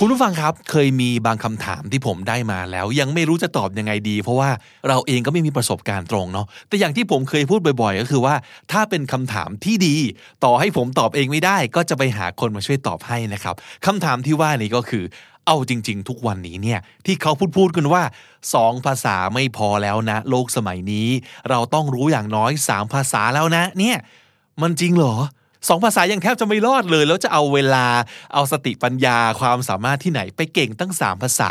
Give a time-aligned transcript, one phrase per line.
[0.00, 4.50] คุณผู้ฟังครับเคยมีบางคำถามที่ผมได้มาแล้ว ยังไม่รู้จะตอบยังไงดี เพราะว่า
[4.88, 8.34] เราเองก็ไม่มีประสบการณ์ตรงเนาะแต่อย่างที่ผมเคยพูดบ่อย ๆ ก็คือว่า
[8.72, 9.96] ถ้าเป็นคำถามที่ดี
[10.44, 13.54] ต่อให้ผมตอบเองไม่ได้ ก็จะไปหาคนมาช่วยตอบให้นะครับ
[13.86, 15.04] คำถามที่ว่านี้ก็คือ
[15.46, 18.02] เอาจริง ๆ ทุกวันนี้เนี่ยที่เขาพูดพูดกันว่า
[18.54, 21.08] สองภาษาไม่พอแล้วนะ โลกสมัยนี้
[21.50, 23.96] เราต้องรู้อย่างน้อยสามภาษาแล้วนะ เนี่ย
[24.62, 25.14] มันจริงเหรอ
[25.68, 27.86] สองภาษายังแทบจะไม่รอดเลย แล้วจะเอาเวลา
[28.34, 31.50] เอาสติปัญญาความสามารถที่ไหนไปเก่งตั้งสามภาษา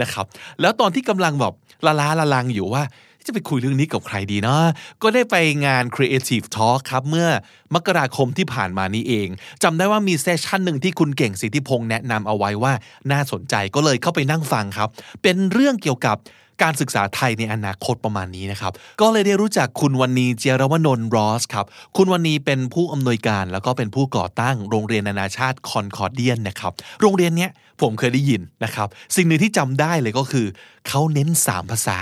[0.00, 0.26] นะครับ
[0.60, 1.52] แล้วตอนที่กำลังแบบ
[1.86, 2.84] ละล้าละลังอยู่ว่า
[3.26, 4.64] จะไปคุยเรื่องนี้กับใครดีเนาะ
[5.02, 7.28] ก็ได้ไปงาน Creative Talk ครับ เมื่อ
[7.74, 9.28] มกราคมที่ผ่านมานี้เอง
[9.62, 12.72] จำได้ว่ามีเซสชั่นหนึ่งที่คุณเก่งสิทธิพงษ์แนะนำเอาไว้ว่า
[13.10, 14.88] น่าสนใจก็เลยเข้าไปนั่งฟังครับ
[15.22, 16.16] เป็นเรื่องเกี่ยวกับ
[16.62, 27.50] การศึกษาไทยในอนาคตประมาณนี้นะครับ ก็เลยได้รู้จักคุณวันนีเจรวนนท์รอสครับ คุณวันนีเป็นผู้อำนวยการแล้วก็เป็นผู้ก่อตั้งโรงเรียนนานาชาติคอนคอร์เดียนนะครับ โรงเรียนเนี้ย
[27.82, 30.46] ผมเคยได้ยินนะครับ สิ่งหนึ่งที่จำได้เลยก็คือ
[30.88, 31.98] เขาเน้น 3 ภาษา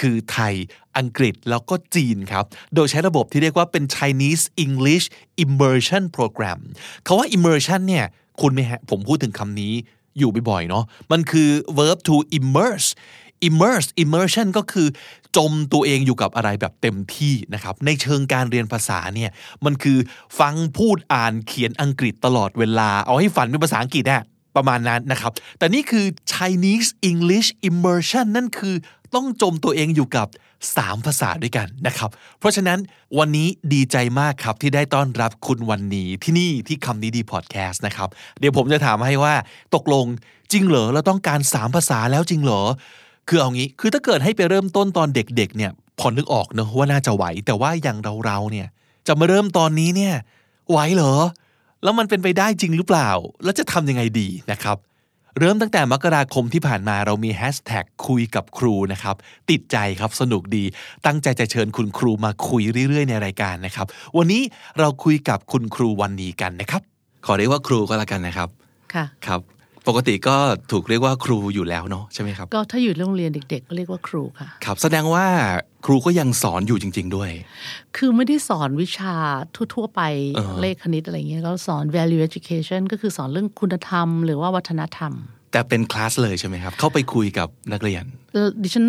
[0.00, 0.54] คือไทย
[0.96, 5.06] อังกฤษแล้วก็จีนครับ โดยใช้ระบบที่เรียกว่าเป็น Chinese English
[5.44, 6.60] Immersion Program
[7.06, 8.06] คาว่า immersion เนี่ย
[8.40, 9.74] คุณไหมฮะผมพูดถึงคำนี้
[10.18, 12.88] อยู่บ่อยๆเนาะมันคือ verb to immerse
[13.48, 14.88] immerse immersion ก็คือ
[15.36, 19.30] จมตัวเองอยู่กับอะไรแบบเต็มที่นะครับในเชิงการเรียนภาษาเนี่ย
[19.64, 19.98] มันคือ
[20.38, 24.22] ฟังพูดอ่านเขียนอังกฤษตลอดเวลา เอาให้ฝันเป็นภาษาอังกฤษอะ
[24.56, 28.74] ประมาณนั้นนะครับ แต่นี่คือ Chinese English immersion นั่นคือ
[29.14, 30.28] ต้องจมตัวเองอยู่กับ
[30.66, 32.78] 3 ภาษาด้วยกันนะครับ เพราะฉะนั้น
[33.18, 39.34] วันนี้ดีใจมากครับที่ได้ต้อนรับคุณวันนี้ที่นี่ที่คำนี้ดีพอดแคสต์นะครับ เดี๋ยวผมจะถามให้ว่า
[39.74, 40.06] ตกลง
[40.52, 42.62] จริงเหรอเราต้องการ 3 ภาษาแล้วจริงเหรอ
[43.28, 48.68] คือเอางี้คือถ้าเกิดให้ไปเริ่มต้นตอนเด็กๆเนี่ยพอนึกออกเนอะว่าน่าจะไหว แต่ว่าอย่างเราๆเนี่ย
[49.06, 50.14] จะมาเริ่มตอนนี้เนี่ย
[50.70, 51.14] ไหวเหรอ
[51.82, 53.10] แล้วมันเป็นไปได้จริงหรือเปล่า
[53.44, 54.78] แล้วจะทำยังไงดีนะครับ
[55.38, 59.16] เริ่มตั้งแต่มกราคมที่ผ่านมาเรามีแฮชแท็กคุยกับครูนะครับ
[59.50, 60.64] ติดใจครับสนุกดี
[61.06, 63.86] ตั้งใจจะเชิญคุณครูมาคุยเรื่อยๆ ในรายการนะครับ
[64.16, 64.42] วันนี้
[64.78, 66.82] เราคุยกับคุณครูวันนี้กันนะครับ
[67.26, 68.48] ขอเรียกว่าครูก็แล้วกันนะครับ
[68.94, 69.40] ค่ะ ครับ
[69.88, 70.36] ปกติก็
[70.72, 75.26] ถูกเรียกว่าครูอยู่แล้วเนาะใช่ไหมครับ ก็ถ้าอยู่โรงเรียนเด็ก ๆ ก็เรียกว่าครูค่ะ ครับแสดงว่า
[75.86, 77.30] ครูก็ยังสอนอยู่จริง ๆด้วย
[77.96, 79.14] คือไม่ได้สอนวิชา
[79.74, 80.00] ทั่ว ๆ ไป
[80.34, 85.12] เออเลขคณิตอะไรเงี้ยก็สอน value education ก็คือสอนเรื่องคุณธรรม หรือว่าวัฒนธรรม
[85.52, 88.86] แต่เป็นคลาสเลยใช่ไหมครับ เข้าไปคุยกับนักเรียนแล้วดิฉัน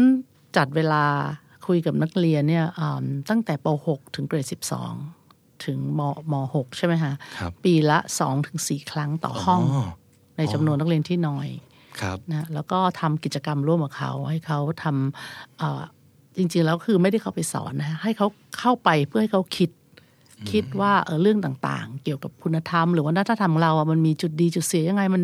[0.58, 1.04] จัดเวลา
[1.68, 4.46] คุยกับนักเรียนเนี่ยอืมตั้งแต่ป .6 ถึงเกรด
[5.04, 6.02] 12 ถึงม
[6.32, 9.86] ม .6 ใช่ไหมคะครับปีละ2ถึง4ครั้งต่อห้องอ๋อ
[10.38, 11.48] ในจำนวนนักเรียนที่น้อย
[12.02, 15.82] ครับนะแล้วก็ทำกิจกรรมร่วมกับเขา ให้เขาทำเอ่อ
[16.38, 18.28] จริงๆแล้วคือไม่ได้เข้าไปสอนนะให้เขา
[18.60, 19.70] เข้าไปเพื่อให้เขาคิด
[20.52, 25.24] คิดว่าเออเรื่องต่างๆ เกี่ยวกับคุณธรรม หรือว่าวัฒนธรรมของเราอะมันมีจุดดีจุดเสียยังไงมัน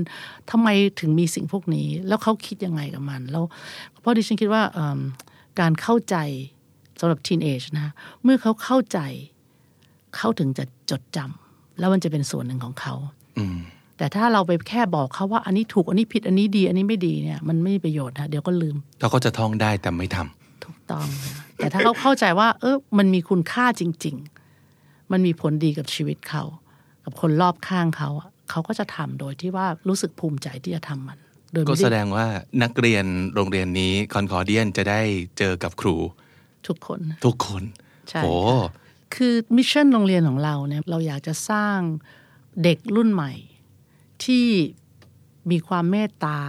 [0.52, 0.68] ทำไม
[1.00, 3.44] ถึงมีสิ่งพวกนี้ แล้วเขาคิดยังไงกับมันแล้ว
[4.00, 5.00] เพราะดิฉันคิดว่าเอิ่ม
[5.60, 6.16] การเข้าใจ
[7.00, 7.88] สำหรับทีนเอจนะ
[8.24, 9.00] เมื่อเขาเข้าใจ
[10.16, 12.94] เขาถึงจะจดจำแล้วมันจะเป็นส่วนหนึ่งของเขา
[13.38, 13.60] อืม
[14.02, 24.16] แต่ถ้าเราไปแค่บอกเขาว่า อันนี้ถูกอันนี้ผิดอันนี้ดี อันนี้ไม่ดีเนี่ยมันไม่มีประโยชน์นะเดี๋ยวก็ลืมเขาก็จะท่องได้แต่ไม่ทำถูกต้องนะแต่ถ้าเขาเข้าใจว่า เออมันมีคุณค่าจริง
[24.64, 26.44] ๆ มันมีผลดีกับชีวิตเขา
[27.04, 31.20] กับคนรอบข้างเขาอะเขาก็จะทำโดยที่ว่ารู้สึกภูมิใจที่จะทำมัน
[31.54, 32.28] โดยก็ไม่แสดได้งว่า
[32.64, 35.02] นักเรียนโรงเรียนนี้คอนคอร์เดียนจะได้
[35.38, 35.96] เจอกับครู
[36.68, 37.64] ทุกคน ทุกคน
[38.10, 38.82] ใช่โอ้ค่ะ
[39.16, 41.78] คือ mission โรงเรียนของเราเนี่ยเราอยากจะสร้าง
[42.64, 43.34] เด็กรุ่นใหม่
[44.26, 44.48] ที่
[45.52, 46.40] มีความเมตตา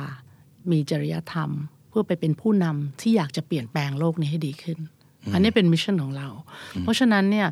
[0.71, 1.51] มีจริยธรรม
[1.89, 4.79] เพื่อไปเป็นผู้นำที่อยากจะเปลี่ยนแปลงโลกนี้ให้ดีขึ้น
[5.33, 6.29] อันนี้เป็น mission ของเรา
[6.81, 7.49] เพราะฉะนั้นเนี่ย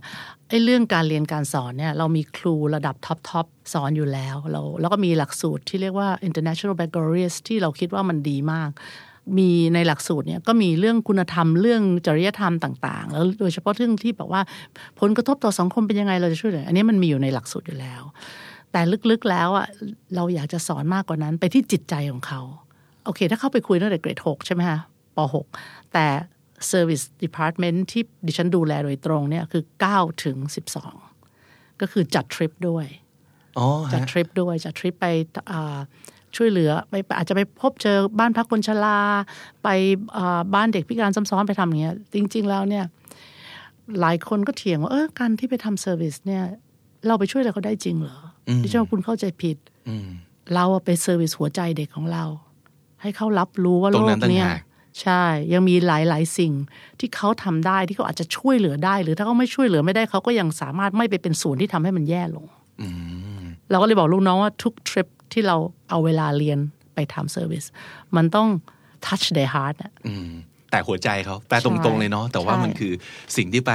[0.49, 8.71] ไอ้เรื่องการเรียนการสอนเนี่ยเรามีครูระดับ top top สอนอยู่แล้วเราแล้วก็มีหลักสูตรที่เรียกว่า international baccalaureate ที่เราคิดว่ามันดีมาก
[9.39, 14.41] มีในหลักสูตรเนี่ยก็มีเรื่องคุณธรรมเรื่องจริยธรรมต่างๆ แล้วโดยเฉพาะเรื่องที่แบบว่า
[15.01, 18.03] ผลกระทบต่อสังคมเป็นยังไงเราจะช่วยเหลืออันนี้มันมีอยู่ในหลักสูตรอยู่แล้ว
[18.73, 18.81] แต่
[19.11, 19.67] ลึกๆแล้วอะ
[20.15, 22.41] เราอยากจะสอนมากกว่านั้นไปที่จิตใจของเขา
[23.05, 24.79] โอเค ถ้าเข้าไปคุยตั้งแต่เกรด6ใช่ไหมคะ
[25.17, 25.19] ป
[25.57, 26.07] .6 แต่
[26.71, 29.63] Service Department ที่ดิฉันดูแลโดยตรงเนี่ยคือ
[29.95, 30.37] 9ถึง
[31.11, 32.87] 12 ก็คือจัดทริปด้วย
[33.59, 35.07] อ๋อจัดฮะทริปด้วยจัดทริปไป
[35.53, 35.79] อ่า
[36.37, 38.99] ช่วยเหลือไปอาจจะไปพบเจอบ้านพักคนชรา
[39.63, 39.69] ไป
[40.17, 42.85] อ่าบ้านเด็กพิการซ้ำซ้อนไปทำอย่างเงี้ยจริง ๆ แล้วเนี่ย
[44.01, 46.43] หลายคนก็เถียงว่า เออการที่ไปทำเซอร์วิสเนี่ย
[47.07, 48.30] เราไปช่วยอะไรเขาได้จริงเหรออ
[48.63, 49.57] ดิฉันว่าคุณเข้าใจผิด
[49.89, 50.09] อืม
[50.55, 52.25] เราอะไปเซอร์วิสหัวใจเด็กของเรา
[53.03, 54.61] ให้เขารับรู้ว่าตรโลงนั้กนต่างเนี้ยหาก
[55.01, 55.23] ใช่
[55.53, 56.53] ยังมีหลายหลาย ๆ สิ่ง
[56.99, 62.47] ที่เขาทำได้ที่เขาอาจจะช่วยเหลือได้ หรือถ้าเขาไม่ช่วยเหลือไม่ได้เขาก็ยังสามารถไม่ไปเป็นส่วนที่ทำให้มันแย่ลง
[62.81, 62.89] อื
[63.41, 65.57] มเราก็เลยบอกลูกน้องว่าทุกทริปที่เรา
[65.91, 66.59] เอาเวลาเรียน
[66.95, 67.65] ไปทำ service
[68.17, 68.49] มันต้อง
[69.07, 70.31] touch their heart อะอืม
[70.71, 72.93] แต่หัวใจเขาแปลตรง ๆ เลยเนาะแต่ว่าใช่มันคือ
[73.37, 73.73] สิ่งที่ไป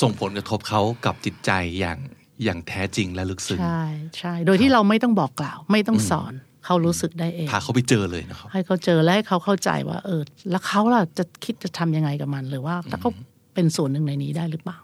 [0.00, 1.98] ส่งผลกระทบเขากับจิตใจอย่าง
[2.44, 3.84] อย่างแท้จริงและลึกซึ้งใช่
[4.18, 6.32] ใช่โดยที่เราไม่ต้องบอกกล่าว ไม่ต้องสอน
[6.64, 13.10] เขารู้สึกได้เองพาเขาไปเจอเลยนะครับให้เขาเจอและให้เขาเข้าใจว่า เออ แล้วเขาล่ะจะคิดจะทำยังไงกับมันหรือว่าถ้าเขา
[13.54, 14.78] เป็นส่วนหนึ่งในนี้ได้หรือเปล่า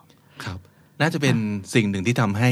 [0.45, 0.59] ครับ
[1.01, 1.37] น่าจะเป็น
[1.75, 2.51] สิ่งหนึ่งที่ทำให้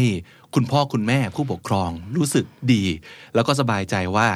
[0.54, 2.84] คุณพ่อคุณแม่ผู้ปกครองรู้สึกดี
[3.34, 4.28] แล้วก็สบายใจว่า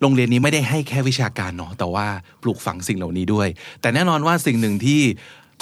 [0.00, 2.06] โรงเรียนนี้ไม่ได้ให้แค่วิชาการเนาะแต่ว่า
[2.42, 3.48] ปลูกฝังสิ่งเหล่านี้ด้วย
[3.80, 5.02] แต่แน่นอนว่าสิ่งหนึ่งที่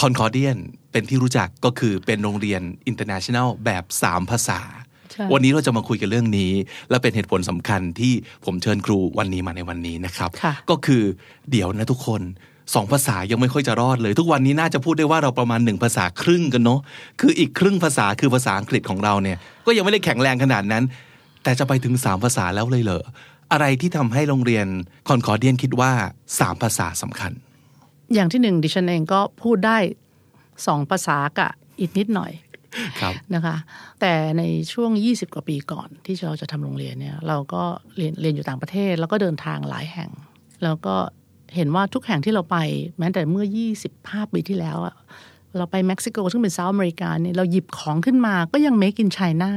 [0.01, 0.59] คอนคอร์เดียน
[0.93, 4.61] เป็นที่รู้จักก็คือเป็นโรงเรียน international แบบ 3 ภาษา
[5.13, 6.53] ใช่วันนี้เราจะมาคุยกันเรื่องนี้
[6.91, 8.13] และเป็นเหตุผลสำคัญที่
[8.45, 11.03] ผมเชิญครูวันนี้มาในวันนี้นะครับค่ะก็คือ
[11.51, 12.23] เดี๋ยวนะทุกคน
[12.75, 16.81] สองภาษายังไม่ค่อยจะรอดเลย ทุกวันนี้น่าจะพูดได้ว่าเราประมาณหนึ่งภาษาครึ่งกันเนาะ
[17.21, 20.85] คืออีกครึ่งภาษาคือภาษาอังกฤษของเราเนี่ยก็ยังไม่ได้แข็งแรงขนาดนั้น
[21.43, 23.05] แต่จะไปถึงสามภาษาแล้วเลยเหรอ
[23.53, 24.67] อะไรที่ทำให้โรงเรียน
[25.09, 25.93] คอนคอร์เดียนคิดว่า
[26.39, 27.33] สามภาษาสำคัญ
[28.15, 29.79] อย่างที่หนึ่งดิฉันเองก็พูดได้
[30.67, 32.33] สองภาษากับอีกนิดหน่อย
[33.01, 33.57] ครับนะคะ
[34.01, 34.43] แต่ใน
[34.73, 37.63] ช่วง 20 กว่าปีก่อนที่เราจะทำโรงเรียนเนี่ย เราก็
[37.97, 40.11] เรียนเรียนอยู่ต่างประเทศ แล้วก็เดินทางหลายแห่ง
[40.65, 40.95] แล้วก็
[41.55, 42.57] เห็นว่าทุกแห่งที่เราไป
[42.99, 43.47] แม้แต่เมื่อ
[43.89, 44.95] 25 ปีที่แล้วอะ
[45.57, 49.51] เราไปเม็กซิโกซึ่งเป็นเซาท์อเมริกาเนี่ยเราหยิบของขึ้นมาก็ยัง make in China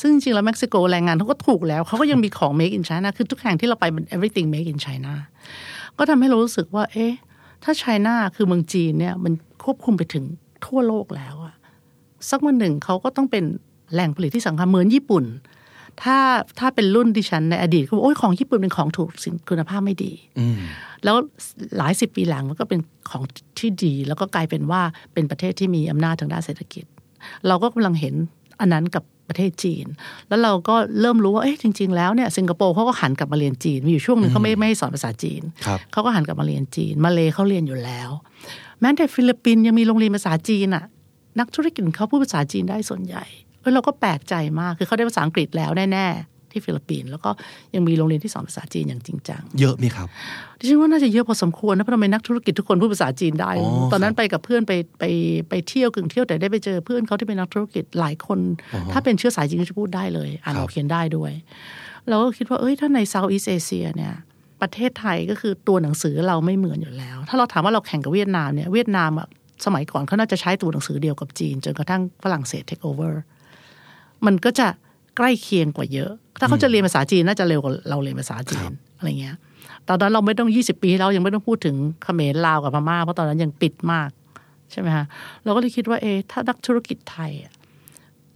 [0.00, 5.12] ซึ่งจริงๆแล้วเม็กซิโกแรงงานเขาก็ถูกแล้วเขาก็ยังมีของ make in China คือทุกแห่งที่เราไปมัน everything make in China
[5.98, 7.12] ก็ทำให้เรารู้สึกว่า เอ๊ะ
[7.64, 9.32] ถ้าไชน่าคือเมืองจีนเนี่ยมัน
[9.64, 10.24] ควบคุมไปถึง
[10.66, 11.54] ทั่วโลกแล้วอะ
[12.30, 13.44] สักวันหนึ่งเขาก็ต้องเป็น
[13.92, 15.24] แหล่งผลิตที่สำคัญเหมือนญี่ปุ่น
[16.02, 16.16] ถ้า
[16.58, 20.58] ถ้าเป็นรุ่นดิฉันในอดีตเขาบอกโอ้ยของญี่ปุ่นเป็นของถูกสินคุณภาพไม่ดีอืม
[21.04, 21.16] แล้ว
[21.76, 22.80] หลายสิบปีหลังมันก็เป็น
[23.10, 23.22] ของ
[23.58, 24.82] ที่ดี แล้วก็กลายเป็นว่า
[25.12, 26.84] เป็นประเทศที่มีอำนาจทางด้านเศรษฐกิจ
[27.46, 28.14] เราก็กำลังเห็น
[28.60, 29.86] อันนั้นกับ ประเทศจีน
[30.28, 38.10] แล้วเราก็เริ่มรู้ว่าเอ๊ะจริง ๆ แล้วเนี่ยสิงคโปร์เขาก็หันกลับมาเรียนจีน มีอยู่ช่วงหนึ่งเขาไม่ไม่ให้สอนภาษาจีนครับเขาก็หันกลับมาเรียนจีน มาเลเขาเรียนอยู่แล้ว
[38.80, 40.84] แม้แต่ฟิลิปปินส์ยังมีโรงเรียนภาษาจีนอะ
[41.38, 43.24] นักธุรกิจเขาพูดภาษาจีนได้ส่วนใหญ่
[43.60, 47.30] เออเราก็แปลกใจมากคือเขาได้ภาษาอังกฤษแล้วแน่ๆ ที่ฟิลิปปินส์แล้วก็
[47.74, 50.08] ยังมีโรงเรียนที่สอนภาษาจีนอย่างจริงจังเยอะไหมครับ
[50.58, 55.04] ดิฉันว่าน่าจะเยอะพอสมควรนะเพราะทำไมนักธุรกิจทุกคนพูดภาษาจีนได้อ๋อตอนนั้นไปกับเพื่อนไปไป
[55.48, 58.38] ไปเที่ยวกึ่งเที่ยวแต่ได้ไปเจอเพื่อนเขาที่เป็นนักธุรกิจหลายคน
[58.92, 61.32] ถ้าเป็นเชื้อสายจีนก็จะพูดได้เลยอ่านออกเขียนได้ด้วย
[62.08, 64.14] เราก็คิดว่าเอ้ยถ้าในเซาท์อีสเอเชียเนี่ย
[64.62, 69.28] ประเทศไทยก็คือตัวหนังสือเราไม่เหมือนอยู่แล้ว ถ้าเราถามว่าเราแข่งกับเวียดนามเนี่ยเวียดนามอะ
[69.66, 73.22] สมัยก่อนเขาน่าจะใช้ตัวหนังสือเดียวกับจีน จนกระทั่งฝรั่งเศส take over
[74.26, 74.66] มันก็จะ
[75.16, 79.36] ใกล้เคียงกว่าเยอะ ถ้าเขาจะเรียนภาษาจีนน่าจะเร็วกว่าเราเรียนภาษาจีนอะไรเงี้ย
[79.88, 84.10] ตอนนั้นเราไม่ต้อง 20 ปีเรายังไม่ต้องพูดถึงเขมรลาวกับพม่าเพราะตอนนั้นยังปิดมาก
[84.70, 85.06] ใช่ไหมฮะ
[85.44, 87.52] เราก็เลยคิดว่าเอะถ้านักธุรกิจไทยอะ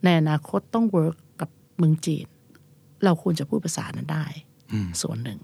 [0.05, 1.49] ในอนาคตต้อง work กับ
[1.79, 2.27] เมืองจีน
[3.05, 4.27] เราควรจะพูดภาษานั้นได้
[5.03, 5.39] ส่วนหนึ่ง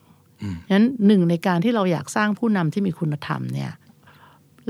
[0.73, 3.73] งั้นหนึ่งในการที่เราอยากสร้างผู้นำที่มีคุณธรรมเนี่ย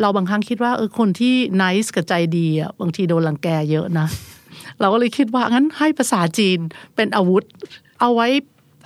[0.00, 4.06] เราบางครั้งคิดว่าเออคนที่นิสกับใจดีอะบางทีโดนรังแกเยอะนะ
[4.80, 6.58] เราก็เลยคิดว่างั้นให้ภาษาจีน
[6.96, 7.44] เป็นอาวุธ
[8.00, 8.28] เอาไว้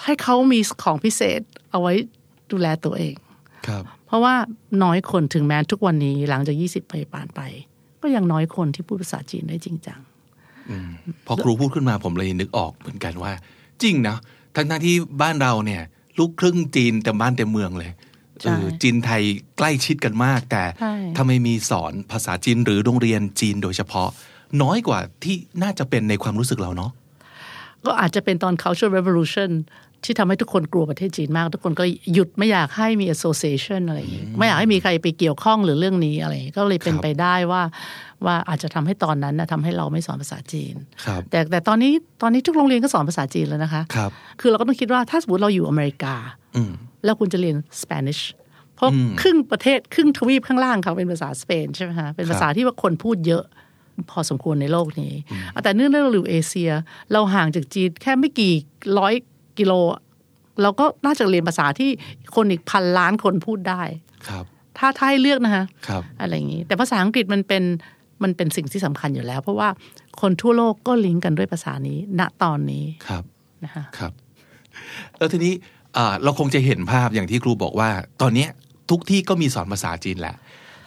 [0.05, 1.93] ให้เขามีของพิเศษ เอาไว้
[2.51, 3.15] ดูแลตัวเอง
[3.67, 4.35] ครับ เพราะว่า
[4.83, 7.41] น้อยคนถึงแม้ทุกวันนี้หลังจาก20ปีผ่านไป
[8.03, 10.01] ก็ยังน้อยคนที่พูดภาษาจีนได้จริงจัง
[11.27, 13.33] พอครูพูดขึ้นมาผมเลยนึกออกเหมือนกันว่า
[13.83, 14.17] จริงนะ
[14.55, 15.83] ทั้งทที่บ้านเราเนี่ย
[16.19, 17.91] ลูกครึ่งจีนเต็มบ้านเต็มเมืองเลย
[18.41, 19.23] ใช่เออจีนไทย
[19.57, 24.09] ใกล้ชิดกันมาก แต่ใช่ทำไมมีสอนภาษาจีนหรือโรงเรียนจีนโดยเฉพาะ
[24.63, 26.91] น้อยกว่าที่น่าจะเป็นในความรู้สึกเราเนาะ
[27.87, 29.51] ก็อาจจะเป็นตอน cultural revolution
[30.05, 37.63] ที่ทำให้ทุกคนกลัวประเทศจีนมาก ทุกคนก็หยุดไม่อยากให้มี association อะไรอย่างนี้ไม่อยากให้มีใครไปเกี่ยวข้องหรือเรื่องนี้อะไรอย่างนี้ก็เลยเป็นครับไปได้ว่า
[38.27, 40.75] ว่าอาจจะทำให้ตอนนั้นนะทำให้เราไม่สอนภาษาจีน
[41.05, 46.15] ครับแต่แต่ตอนนี้ตอนนี้ทุกโรงเรียนก็สอนภาษาจีนแล้วนะคะครับคือเราก็ต้องคิดว่าถ้าสมมติเราอยู่อเมริกา
[46.57, 46.73] อืม
[47.05, 48.19] แล้วคุณจะเรียนสเปนิช
[48.77, 48.91] เพราะ
[49.21, 53.45] ครึ่งประเทศครึ่งทวีปข้างล่างเขาเป็นภาษาสเปนใช่ไหมฮะเป็นภาษาที่ว่าคนพูดเยอะ
[54.11, 55.13] พอสมควรในโลกนี้
[55.65, 56.71] แต่เนื่องจากเราอยู่เอเชีย
[57.13, 58.55] เราห่างจากจีนแค่ไม่กี่
[58.99, 59.15] ร้อย
[59.59, 59.73] กิโล
[60.63, 61.91] เราก็น่าจะเรียนภาษาที่
[62.35, 63.83] คนอีกพันล้านคนพูดได้
[64.29, 64.45] ครับ
[64.79, 67.63] ถ้าถ้าให้เลือกนะคะครับอะไรอย่างนี้ แต่ภาษาอังกฤษมันเป็น
[68.23, 69.69] มันเป็นสิ่งที่สำคัญอยู่แล้ว เพราะว่า
[70.21, 73.25] คนทั่วโลกก็ลิงก์กันด้วยภาษานี้ ณตอนนี้ครับ
[73.65, 74.13] นะคะครับ
[75.19, 75.55] แล้วทีนี้
[75.97, 77.91] อ่าเราคงจะเห็นภาพอย่างที่ครูบอกว่า
[78.21, 78.51] ตอนเนี้ย
[78.91, 80.37] ทุกที่ก็มีสอนภาษาจีนแหละ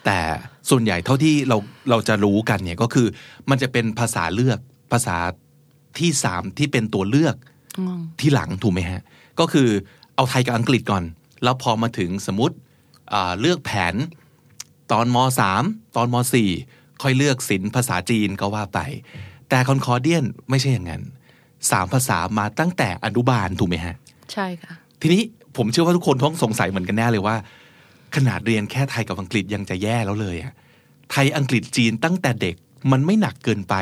[0.05, 0.19] แต่
[0.69, 1.57] ส่วนใหญ่เท่าที่เรา
[1.89, 3.07] เราจะรู้กันเนี่ยก็คือ
[3.49, 4.59] มันจะเป็นภาษาเลือก
[4.91, 5.17] ภาษา
[5.99, 7.35] ที่สามที่เป็นตัวเลือก
[8.19, 9.01] ที่หลังถูกไหมฮะ
[9.39, 9.69] ก็คือ
[10.15, 11.03] เอาไทยกับอังกฤษก่อน
[11.43, 12.55] แล้วพอมาถึงสมมติ
[13.13, 13.95] อ่าเลือกแผน
[14.91, 15.63] ตอนมสาม
[15.95, 16.49] ตอนมสี่
[17.01, 18.79] ค่อยเลือกศิลป์ภาษาจีนก็ว่าไป
[19.49, 21.03] แต่คอนคอร์เดียนไม่ใช่อย่างนั้น
[21.71, 23.95] สามภาษามาตั้งแต่อนุบาลถูกไหมฮะ
[24.33, 25.21] ใช่ค่ะ ทีนี้
[25.57, 27.35] ผมเชื่อว่าทุกคนต้องสงสัยเหมือนกันแน่เลยว่า
[28.15, 30.53] ขนาดเรียนแค่ไทยกับอังกฤษยังจะแย่แล้วเลยอะ
[31.11, 32.55] ไทยอังกฤษจีนตั้งแต่เด็ก
[32.91, 33.75] มันไม่หนักเกินไป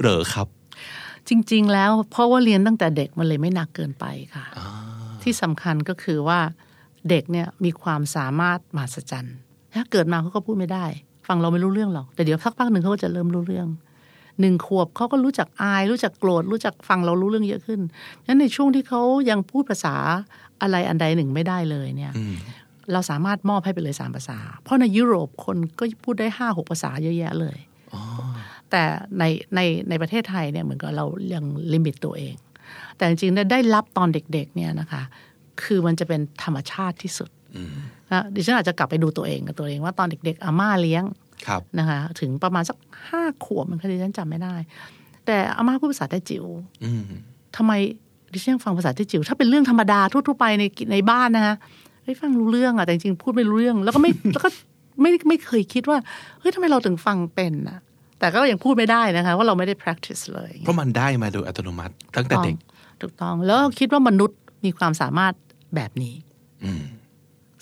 [0.00, 0.48] เหรอครับ
[1.28, 4.04] จริง ๆ แล้วเพราะว่าเรียนตั้งแต่เด็กมันเลยไม่หนักเกินไป
[4.34, 4.44] ค่ะ
[5.22, 6.40] ที่สำคัญก็คือว่า
[7.10, 9.36] เด็กเนี่ยมีความสามารถมหัศจรรย์
[9.74, 10.86] ถ้าเกิดมาเขาก็พูดไม่ได้
[11.26, 13.68] ฟังเราไม่รู้เรื่องหรอก แต่เดี๋ยวสักพักหนึ่งเขาก็จะเริ่มรู้เรื่อง
[14.40, 17.80] หนึ่งขวบเขาก็รู้จักอาย รู้จักโกรธรู้จักฟังเรารู้เรื่องเยอะขึ้น
[18.26, 19.94] นั้นในช่วงที่เขายังพูดภาษา
[20.62, 22.12] อะไรอันใดหนึ่งไม่ได้เลยเนี่ย
[22.92, 27.56] เราสามารถมอบให้ไปเลยสามภาษา เพราะในยุโรปคนก็พูดได้ห้าหกภาษาเยอะแยะเลย
[28.70, 28.82] แต่
[29.18, 29.24] ใน
[29.54, 32.34] ในในประเทศไทยเนี่ยเหมือนกับเรายังลิมิตตัวเอง
[32.96, 35.02] แต่จริงๆได้รับตอนเด็กๆเนี่ยนะคะ
[35.62, 37.30] คือมันจะเป็นธรรมชาติที่สุด
[38.12, 41.04] นะดิฉันอาจจะกลับไปดูตัวเองกับตัวเองว่าตอนเด็ก ๆอาม่าเลี้ยง
[41.46, 42.76] ครับนะคะถึงประมาณสัก
[43.08, 44.54] ห้าขวบมันคดิฉันจำไม่ได้
[45.26, 46.44] แต่อาม่าพูดภาษาไต้จิ๋ว
[46.84, 47.04] อืม
[47.56, 47.72] ทำไม
[48.32, 51.54] ดิฉันยังฟังภาษาไต้จิ๋วถ้าเป็นเรื่องธรรมดาทั่วๆไปในในบ้านนะคะ
[52.04, 54.48] เฮ้ยฟังรู้เรื่องอะแต่จริงๆพูดไม่รู้เรื่อง แล้วก็ไม่แล้วก็
[55.00, 55.98] ไม่ไม่เคยคิดว่า
[56.40, 57.80] เฮ้ยทำไมเราถึงฟังเป็นอะ
[58.18, 62.56] แต่ก็ยังพูดไม่ได้นะคะว่าเราไม่ได้ practice เลย เพราะมันได้มาโดยอัตโนมัติตั้งแต่เด็ก
[63.00, 65.34] ถูกต้องแล้วคิดว่ามนุษย์มีความสามารถ
[65.74, 66.14] แบบนี้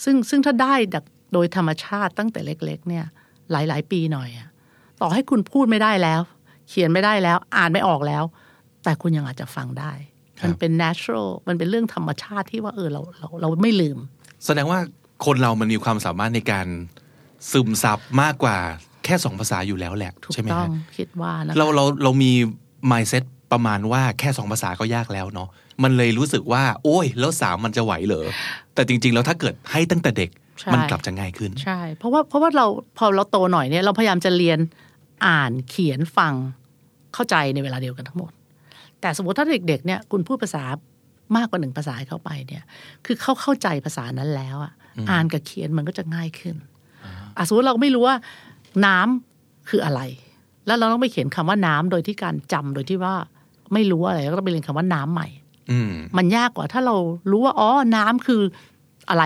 [0.04, 3.04] ซึ่งซึ่งถ้าได้จากโดยธรรมชาติตั้งแต่เล็ก ๆ เนี่ย
[3.50, 4.49] หลาย ๆ ปีหน่อยอะ
[5.00, 6.20] ต่อให้คุณพูดไม่ได้แล้ว
[6.68, 8.25] เขียนไม่ได้แล้ว อ่านไม่ออกแล้ว
[8.84, 9.92] แต่คุณยังอาจจะฟังได้
[10.40, 13.99] ครับมันเป็น natural มันเป็นเรื่องธรรมชาติที่ว่าเออเราเราเราไม่ลืม
[14.46, 14.78] แสดงว่า
[15.26, 16.66] คนเรามันมีความสามารถในการ
[17.50, 18.56] ซึมซับมากกว่า
[19.04, 22.32] แค่สองภาษาอยู่แล้วแหละถูกใช่ไหมต้องฮะคิดว่านะคะเราเราเรามี
[22.90, 25.49] mindset ประมาณว่าแค่สองภาษาก็ยากแล้วเนาะ
[25.82, 28.26] มันเลยรู้สึกว่า โอ้ย แล้วสามมันจะไหวเหรอ
[28.75, 30.30] แต่จริง ๆ แล้วถ้าเกิดให้ตั้งแต่เด็ก
[30.61, 32.66] ใช่มันกลับจะง่ายขึ้นใช่ เพราะว่าเพราะว่าเรา
[32.99, 34.58] พอเราโตหน่อยเนี่ยเราพยายามจะเรียน
[35.26, 36.34] อ่านเขียนฟัง
[37.14, 38.32] เข้าใจในเวลาเดียวกันทั้งหมด
[39.00, 40.64] แต่สมมติถ้าเด็กๆเนี่ยคุณพูดภาษา
[41.36, 42.64] มากกว่าหนึ่งภาษาให้เข้าไปเนี่ย
[43.06, 44.72] คือเขาเข้าใจภาษานั้นแล้วอะ
[45.10, 46.56] อ่านกับเขียนมันก็จะง่ายขึ้น
[47.36, 48.16] อะสมมติเราไม่รู้ว่า
[48.86, 50.00] น้ำคืออะไร
[50.66, 53.14] แล้วเราต้องไปเขียนคำว่าน้ำโดยที่การจำโดยที่ว่า
[53.72, 55.28] ไม่รู้อะไรแล้วก็ต้องไปเรียนคำว่าน้ำใหม่
[55.70, 56.96] อืมมันยากกว่าถ้าเรา
[57.30, 58.42] รู้ว่าอ๋อน้ำคือ
[59.10, 59.24] อะไร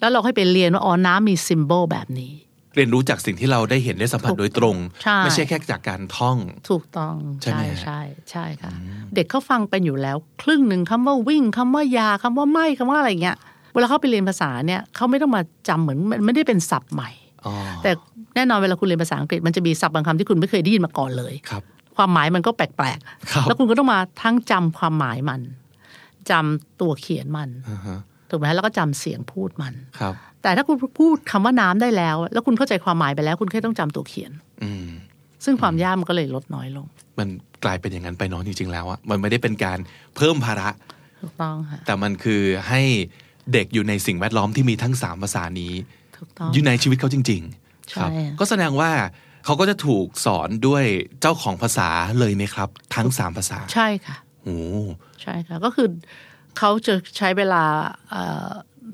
[0.00, 2.32] แล้วเราให้ไปเรียนว่าอ๋อน้ำมีซิมโบลแบบนี้
[2.76, 6.36] เรียนรู้จากสิ่งที่เราได้เห็นได้สัมผัสโดยตรงใช่ไม่ใช่แค่จากการท่อง
[6.70, 8.72] ถูกต้องใช่ไหมใช่ฮะใช่ใช่ค่ะ
[9.14, 13.36] เด็กเขาฟังเป็นอยู่แล้ว ครึ่งหนึ่งคำว่าวิ่งคำว่ายาคำว่าไม่คำว่าอะไรอย่างเงี้ย
[13.74, 17.10] เวลาเขาไปเรียนภาษาเนี่ยเขาไม่ต้องมาจำเหมือนมันไม่ได้เป็นศัพท์ใหม่
[17.46, 17.90] อ๋อแต่
[18.34, 21.62] แน่นอนเวลาคุณเรียนภาษาอังกฤษมันจะมีศัพท์บางคำที่คุณไม่เคยได้ยินมาก่อนเลยครับ
[21.96, 22.98] ความหมายมันก็แปลก
[23.32, 25.40] ครับๆแล้วคุณก็ต้องมาทั้งจำความหมายมัน
[26.30, 27.98] จำตัวเขียนมันอ่าฮะ
[28.30, 34.32] ถูกไหมแล้วก็จำเสียงพูดมันครับ แต่ถ้าคุณพูดคำว่าน้ำได้แล้ว แล้วคุณเข้าใจความหมายไปแล้ว คุณแค่ต้องจำตัวเขียน
[34.62, 34.86] อืม
[35.44, 36.86] ซึ่งความยากมันก็เลยลดน้อยลง
[37.18, 37.28] มัน
[37.64, 39.78] กลายเป็นอย่างนั้นไปเน้องจริงๆแล้วอะมันไม่ได้เป็นการ
[40.16, 40.68] เพิ่มภาระ
[41.20, 42.82] ถูกต้องค่ะแต่มันคือให้
[43.52, 45.72] เด็กอยู่ในสิ่งแวดล้อมที่มีทั้งสามภาษานี้
[46.16, 48.90] ถูกต้องอยู่ในชีวิตเขาจริงๆใช่ครับ ก็แสดงว่า
[49.44, 50.84] เขาก็จะถูกสอนด้วย
[51.20, 54.58] เจ้าของภาษาเลยไหมครับ ทั้งสามภาษา ใช่ค่ะโอ้
[55.22, 55.88] ใช่ค่ะก็คือ
[56.58, 57.62] เขาจะใช้เวลา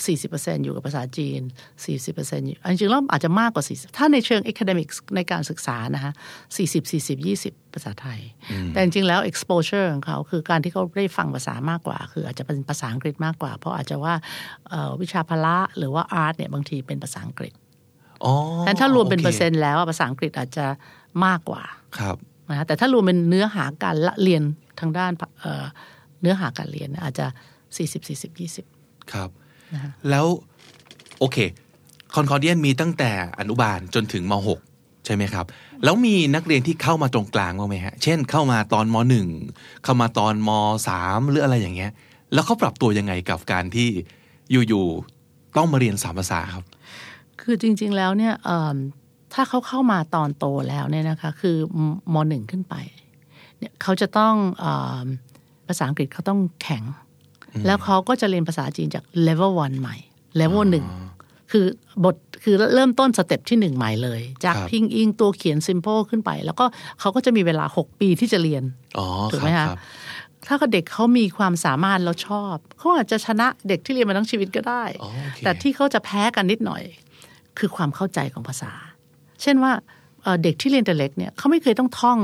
[0.07, 1.41] สี่สิบเปอร์เซ็นอยู่กับภาษาจีน
[1.85, 6.13] สี่สิบเปอร์เซ็นต์จริงๆแล้วอาจจะมากกว่าสี่ถ้าในเชิง academics ในการศึกษานะคะ
[6.57, 8.21] สี่สิบสี่สิบยี่สิบภาษาไทย
[8.71, 14.15] แต่จริงๆแล้ว exposure ของเขาคือการที่เขาได้ฟังภาษามากกว่า คืออาจจะเป็นภาษาอังกฤษมากกว่า เพราะอาจจะว่า
[14.69, 17.53] เอ่อวิชาพละหรือว่า art เนี่ยบางทีเป็นภาษาอังกฤษ
[18.25, 18.35] อ๋อ
[18.67, 20.67] แต่ถ้ารวมเป็นโคเปอร์เซ็นต์แล้วอะภาษาอังกฤษอาจจะ
[21.27, 21.63] มากกว่า
[21.99, 22.17] ครับ
[22.49, 24.43] นะคะแต่ถ้ารวมเป็นเนื้อหาการละเรียน
[24.81, 25.13] ทางด้าน
[26.25, 27.27] เอ่อเนื้อหาการเรียนอาจจะ
[27.77, 28.41] 40 40
[28.71, 29.31] 20 ครับ
[29.75, 30.27] นะคะแล้ว
[31.19, 31.37] โอเค
[32.15, 34.33] คอนคอร์เดียนมีตั้งแต่อนุบาลจนถึงม
[34.69, 35.47] .6 ใช่ไหมครับ
[35.85, 38.97] แล้วมีนักเรียนที่เข้ามาตรงกลางบ้างไหมฮะ เช่นเข้ามาตอนม
[39.41, 40.51] .1 เข้ามาตอนม
[40.89, 41.91] .3 หรืออะไรอย่างเงี้ย
[42.33, 43.89] แล้วเขาปรับตัวยังไงกับการที่
[44.69, 46.65] อยู่ๆต้องมาเรียนสามภาษาครับ
[47.41, 48.77] คือจริง ๆแล้วเนี่ยเอิ่ม
[49.35, 51.57] ถ้าเขาเข้ามาตอนโตแล้วเนี่ยนะคะ คือ
[52.15, 52.75] มหนึ่งขึ้นไป
[53.59, 54.67] เนี่ยเขาจะต้องเอ
[55.05, 55.07] ม
[55.69, 56.83] ภาษาอังกฤษเขาต้องแข็ง
[57.67, 59.97] แล้วเขาก็จะเรียนภาษาจีนจาก level 1ใหม่
[60.41, 60.87] level หนึ่ง
[61.53, 61.67] คือ
[62.05, 66.65] บทคือเริ่มต้น step ที่หนึ่งใหม่เลย จากครับพินอินตัวเขียน simple ขึ้นไป แล้วก็
[67.01, 68.63] เขาก็จะมีเวลา6ปีที่จะเรียน
[68.99, 69.79] อ๋อถูกคไหมรับคะครับ
[70.47, 76.83] ถ้าเด็กเขามีความสามารถแล้วชอบเขาอาจจะชนะเด็กที่เรียนมาทั้งชีวิตก็ได้อ๋อโอเคแต่ที่เขาจะแพ้กันนิดหน่อย
[77.59, 78.73] คือความเข้าใจของภาษา
[79.43, 79.73] เช่นว่า
[80.23, 82.19] เอ่อเด็กที่เรียนแต่เล็กเนี่ยเขาไม่เคยต้องท่อง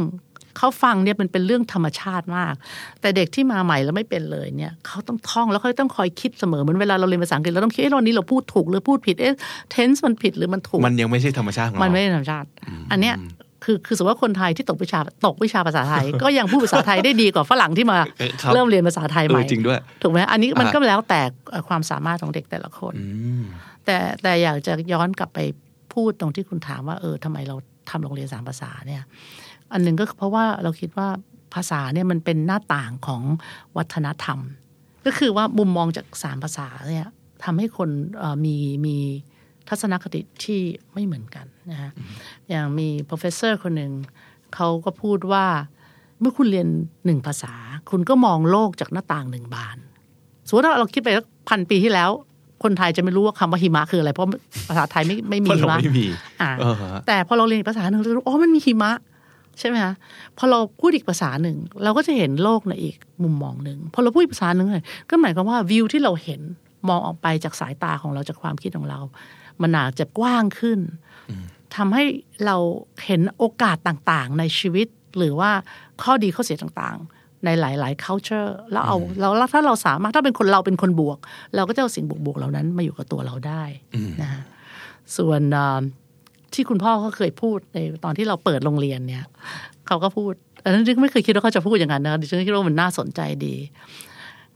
[0.61, 2.55] เขาฟังเนี่ยมันเป็นเรื่องธรรมชาติมาก
[3.01, 9.35] แต่เด็กที่มาใหม่แล้วไม่เป็นเลยเนี่ยเขาต้องท่องแล้วเขาต้องคอยคิดเสมอเหมือนเวลาเราเรียนภาษาอังกฤษเราต้องคิดเอ๊ะวันนี้เราพูดถูกหรือพูดผิดเอ๊ะ
[9.75, 12.47] tense มันผิดหรือมันถูก มันยังไม่ใช่ธรรมชาติของเรา มันไม่ใช่ธรรมชาติ
[12.91, 13.17] อันเนี้ย
[13.65, 23.05] คือคือสมมติว่าคนไทยที่ตกวิชาตกวิชาภาษาไทย ก็ยังพูดภาษาไทยได้ดีกว่าฝรั่งที่มาเออครับเริ่มเรียนภาษาไทยใหม่เออจริงด้วยถูกไหมอันนี้มันอ่าก็แล้วแต่เอ่อความสามารถของเด็กแต่ละคนอื
[23.41, 23.43] ม
[23.85, 25.39] แต่แต่อยากจะย้อนกลับไป
[25.95, 27.57] พูดตรงที่คุณถามว่าเออทำไมเรา
[27.91, 29.03] ทำโรงเรียนสามภาษาเนี่ย
[29.73, 31.09] อันหนึ่งก็เพราะว่าเราคิดว่า
[31.55, 33.23] ภาษาเนี่ยมันเป็นหน้าต่างของ
[33.77, 34.39] วัฒนธรรม
[35.07, 37.09] ก็คือว่ามุมมองจากสามภาษาเนี่ย
[37.45, 38.97] ทำให้คนเอ่อมีมี
[39.69, 40.61] ทัศนคติที่
[40.93, 41.91] ไม่เหมือนกันนะฮะ
[42.49, 43.93] อย่างมี professor คนหนึ่ง
[44.55, 45.47] เขาก็พูดว่า
[46.21, 46.69] เมื่อคุณเรียน
[47.07, 47.55] หนึ่งภาษา
[47.91, 49.77] คุณก็มองโลกจากหน้าต่างหนึ่งบาน
[50.47, 52.11] สมมติว่าเราคิดไปสักพันปีที่แล้ว
[52.63, 54.27] คนไทยจะไม่รู้ว่าคำว่าหิมะคืออะไร เพราะ
[54.69, 56.07] ภาษาไทยไม่ไม่มีเพราะหิเรามะไม่มี
[56.43, 58.93] อ่าเออฮะแต่พอเราเรียนอีกภาษาหนึ่งเราจะรู้อ๋อมันมีหิมะ
[59.61, 59.95] ใช่ไหมคะ
[60.39, 66.41] พอเราพูดอีกภาษาหนึ่ง เราก็จะเห็นโลกในอีกมุมมองหนึ่งพอเราพูดอีกภาษาหนึ่งเลยก็หมายความว่าวิวที่เราเห็น
[66.89, 69.01] มองออกไปจากสายตาของเราจากความคิดของเรา
[69.63, 70.79] มันอาจจะกว้างขึ้น
[71.77, 72.05] ทำให้
[72.47, 72.57] เรา
[73.07, 74.87] เห็นโอกาสต่างๆ ในชีวิต
[75.19, 75.51] หรือว่า
[76.03, 81.19] ข้อดีข้อเสียต่างๆ ในหลาย ๆ culture แล้วเอาแล้วถ้าเราสามารถถ้าเป็นคนเราเป็นคนบวก
[81.57, 83.63] เราก็จะเอาสิ่งบวกๆเหล่านั้นมาอยู่กับตัวเราได้
[84.23, 84.43] นะฮะ
[85.17, 85.83] ส่วนเอ่อ
[86.55, 89.25] ที่คุณพ่อเขาเคยพูดในตอนที่เราเปิดโรงเรียนเนี่ย
[89.87, 90.33] เขาก็พูด
[90.65, 93.55] อันนั้นดิฉันไม่เคยคิดว่าเขาจะพูดอย่างนั้นนะดิฉันคิดว่ามันน่าสนใจดี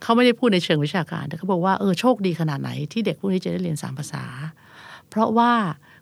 [0.02, 4.24] เขาไม่ได้พูดในเชิงวิชาการ แต่เขาบอกว่าเออโชคดีขนาดไหนที่เด็กพวกนี้จะได้เรียนสามภาษา
[5.08, 5.52] เพราะว่า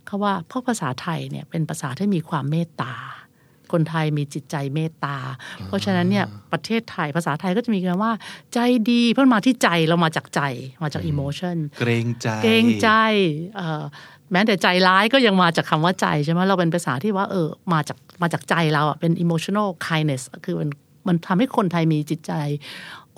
[0.06, 2.94] เขาว่าเพราะภาษาไทยเนี่ยเป็นภาษาที่มีความเมตตา
[3.72, 5.16] คนไทยมีจิตใจเมตตา
[5.66, 8.12] เพราะฉะนั้นเนี่ยประเทศไทยภาษาไทยก็จะมีคำว่า
[8.54, 8.58] ใจ
[8.90, 10.40] ดีเพราะมันมาที่ใจเรามาจากใจ
[10.82, 12.88] มาจากอิโมชันเกรงใจเกรงใจ
[13.56, 13.82] เอ่อ
[14.32, 20.68] แม้แต่ใจร้ายก็ยังมาจากคำว่าใจใช่ไหมเราเป็นภาษาที่ว่าเออมาจากมาจากใจเราอะเป็น emotional kindness คือมัน
[21.08, 22.32] มันทำให้คนไทยมีจิตใจ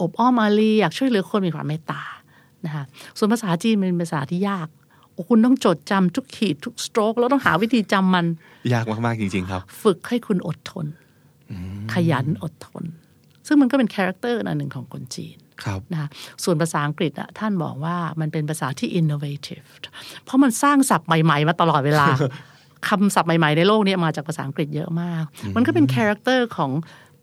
[0.00, 2.02] อบอ้อมอารีอยากช่วยเหลือคนมีความเมตตา
[2.66, 2.84] นะคะ
[3.18, 4.83] ส่วนภาษาจีนเป็นภาษาที่ยากโอ้
[5.28, 8.26] คุณต้องจดจำทุกขีดทุกสโตรกแล้วต้องหาวิธีจำมัน
[8.72, 10.86] ยากมาก ๆ จริง ๆ ครับ ฝึกให้คุณอดทน
[11.92, 12.84] ขยันอดทน
[13.46, 16.08] ซึ่งมันก็เป็น character อันหนึ่งของคนจีนครับนะคะ
[16.44, 19.64] ส่วนภาษาอังกฤษอะท่านบอกว่ามันเป็นภาษาที่ innovative
[20.24, 22.06] เพราะมันสร้างศัพท์ใหม่ ๆ มาตลอดเวลา
[22.88, 25.24] คำศัพท์ใหม่ ๆ ในโลกเนี้มาจากภาษาอังกฤษเยอะมาก
[25.56, 26.70] มันก็เป็น character ของ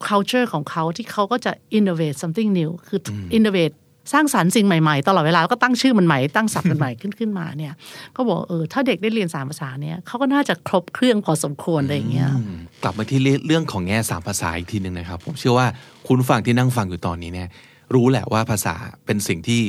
[0.07, 2.99] culture ของเขาที่เขาก็จะ innovate something new คือ
[3.33, 3.75] อ innovate
[4.13, 7.73] สร้างสรรค์สิ่งใหม่ๆ ตลอดเวลาแล้วก็ตั้งชื่อมันใหม่ตั้งศัพท์มันใหม่ขึ้นขึ้นมาเนี่ย
[8.15, 15.67] ก็บอกเออถ้าเด็กได้เรียนสามภาษาเนี่ยเขาก็น่าจะครบเครื่องพอสมควรอะไรอย่างเงี้ยอืมกลับมาที่เรื่องของแง่สามภาษาอีกทีหนึ่งนะครับ ผมเชื่อว่า
[16.07, 17.49] คุณฟังที่นั่งฟังอยู่ตอนนี้เนี่ย
[17.93, 19.61] รู้แหละว่าภาษาเป็นสิ่งที่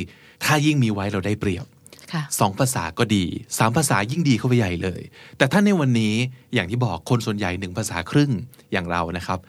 [0.45, 1.65] ถ้ายิ่งมีไว้เราได้เปรียบ
[2.13, 3.25] ค่ะสองภาษาก็ดี
[3.57, 5.01] สามภาษายิ่งดีเข้าไปใหญ่เลย
[5.37, 6.13] แต่ถ้าในวันนี้
[6.53, 8.31] อย่างที่บอกคนส่วนใหญ่หนึ่งภาษาครึ่ง
[8.71, 9.39] อย่างเรานะครับ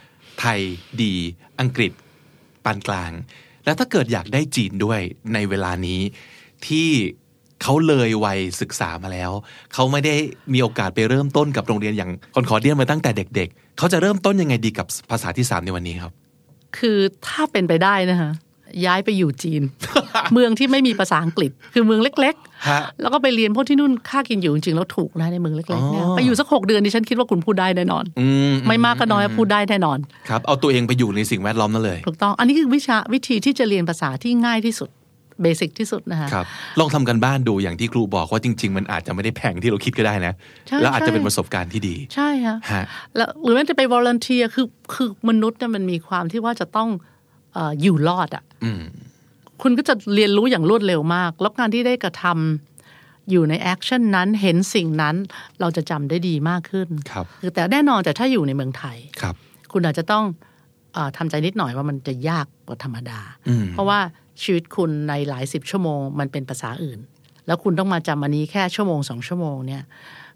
[0.41, 0.61] ไทย
[1.03, 1.15] ดี
[1.61, 1.93] อังกฤษ
[2.65, 3.13] ปานกลาง
[3.65, 5.01] แล้วถ้าเกิดอยากได้จีนด้วย
[5.35, 6.01] ในเวลานี้
[6.67, 6.89] ที่
[7.63, 9.31] เขาเลยวัยศึกษามาแล้ว
[9.75, 10.15] เขาไม่ได้
[10.53, 16.13] มีโอกาสไปเริ่มต้นกับโรงเรียนอย่างคอนคอเดียนมาตั้งแต่เด็ก ๆ เขาจะเริ่มต้นยังไงดีกับภาษาที่สามในวันนี้ครับ
[16.79, 18.31] คือถ้าเป็นไปได้นะคะ
[18.87, 19.63] ย้ายไปอยู่จีน
[20.33, 22.35] เมืองที่ไม่มีภาษาอังกฤษ คือเมืองเล็ก
[22.69, 34.91] ฮะๆแล้วก็ไปเรียนเพราะที่นู่นค่ากินอยู่จริงๆแล้วถูกนะในเมืองเล็กๆเนี่ยอ๋อไปอยู่สักหกเดือนดิฉันคิดว่าคุณพูดได้แน่นอนอืมไม่มากก็น้อยพูดได้แน่นอนครับเอาตัวเองไปอยู่ในสิ่งแวดล้อมนั่นเลยถูกต้องอันนี้คือวิชาวิธีที่จะเรียนภาษาที่ง่ายที่สุด
[35.43, 36.47] basic ที่สุดนะคะครับ
[36.81, 40.35] ลองทำการบ้านดูอย่างที่ครูบอกว่าจริง ๆ มันอาจจะไม่ได้แพงที่เราคิดก็ได้นะ
[40.69, 42.85] ใช่แล้วอาจจะใช่เป็นประสบการณ์ที่ดี ใช่ค่ะฮะ
[43.17, 48.83] แล้วหรือแม้จะไป volunteer คือคือมนุษย์เนี่ยมันมีความที่ว่าจะต้องเอออยู่รอดอะอืม
[49.63, 55.17] คุณก็จะเรียนรู้อย่างรวดเร็วมาก แล้วการที่ได้กระทำอยู่ใน action นั้นเห็นสิ่งนั้น
[55.61, 59.35] เราจะจำได้ดีมากขึ้นครับคือแต่แน่นอนแต่ถ้าอยู่ในเมืองไทยครับ
[59.73, 60.25] คุณอาจจะต้อง
[60.95, 63.99] เออทำใจนิดหน่อยว่ามันจะยากกว่าธรรมดาอืมเพราะว่า
[64.43, 66.99] ชีวิตคุณในหลายสิบชั่วโมงมันเป็นภาษาอื่น
[67.47, 69.83] แล้วคุณต้องมาจำอันนี้แค่ชั่วโมงสองชั่วโมงเนี่ย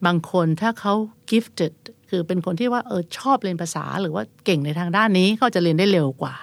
[0.07, 0.95] บางคนถ้าเขา
[1.31, 1.75] gifted
[2.11, 6.35] คือเป็นคนที่ว่าเออชอบเรียนภาษาหรือว่าเก่งในทางด้านนี้เขาจะเรียนได้เร็วกว่า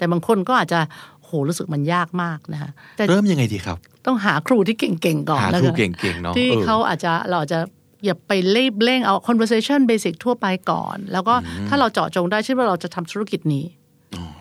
[0.00, 0.80] แต่บางคนก็อาจจะ
[1.24, 7.60] โหรู้สึกมันยากมากนะคะแต่เริ่มยังไงดีครับ ต้องหาครูที่เก่งๆก่อนหาแล้วครูกันเก่งๆเนาะที่ออเขาอาจจะเราอาจจะ
[8.04, 11.34] อย่าไปเล่เร่งเอา conversation basic ทั่วไปก่อน แล้วก็
[11.68, 13.66] ถ้าเราเจาะจงได้เช่นว่าเราจะทำธุรกิจนี้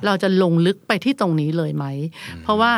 [0.06, 1.86] เราจะลงลึกไปที่ตรงนี้เลยไหม
[2.44, 2.72] เพราะว่า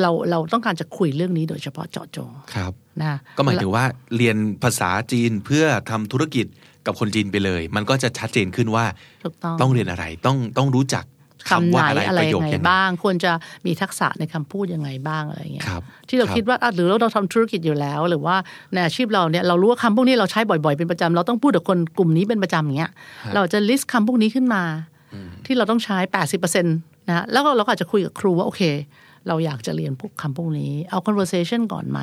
[0.00, 3.84] เราเราต้องการจะคุยเรื่องนี้โดยเฉพาะเจาะจงครับนะก็หมายถึงว่า
[4.16, 6.46] เรียนภาษาจีนเพื่อทำธุรกิจ
[6.86, 8.84] กับคนจีนไปเลย มันก็จะชัดเจนขึ้นว่า
[9.24, 11.04] ถูกต้องต้องเรียนอะไรต้องต้องรู้จัก
[11.48, 13.32] คำไหนว่าอะไรอะไรประโยยัคงไงยังไงบ้าง ควรจะ
[13.66, 18.36] มีทักษะในคำพูดยังไงบ้างอะไรเงี้ยครับที่เราครับคิดว่าอะหรือเราทำธุรกิจอยู่แล้ว หรือว่า
[18.72, 22.92] ในอาชีพเราเนี่ยเรารู้ว่าคำพวกนี้เราใช้บ่อยๆเป็นประจำเราต้องพูดกับคนกลุ่มนี้เป็นประจำอย่างเงี้ย
[23.34, 24.62] เราจะ list คำพวกนี้ขึ้นมา
[25.46, 25.98] ที่เราต้องใช้
[26.32, 28.62] 80%นะฮะแล้วก็เราก็อาจจะคุยกับครูว่าโอเค
[29.28, 32.00] เราอยากจะเรียนพวกคำพวกนี้ เอา conversation ก่อนไหม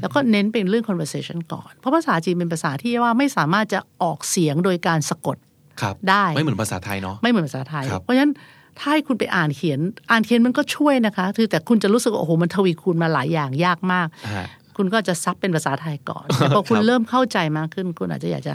[0.00, 5.36] แล้วก็เน้นเป็นเรื่อง conversation ก่อน เพราะภาษาจีนเป็นภาษาที่ว่าไม่สามารถจะออกเสียงโดยการสะกด
[5.82, 8.32] ครับได้ไม่เหมือนภาษาไทยเนาะไม่เหมือนภาษาไทยครับเพราะฉะนั้น
[8.78, 18.54] ถ้าให้คุณไปอ่านเขียน อ่านเขียนมันก็ช่วยนะคะคือแต่คุณจะรู้สึกว่าโอ้โหมันทวีคูณมาหลายอย่างยากมากฮะคุณก็จะ sub เป็นภาษาไทยก่อนแต่พอคุณครับเริ่มเข้าใจมากขึ้น คุณอาจจะอยากจะ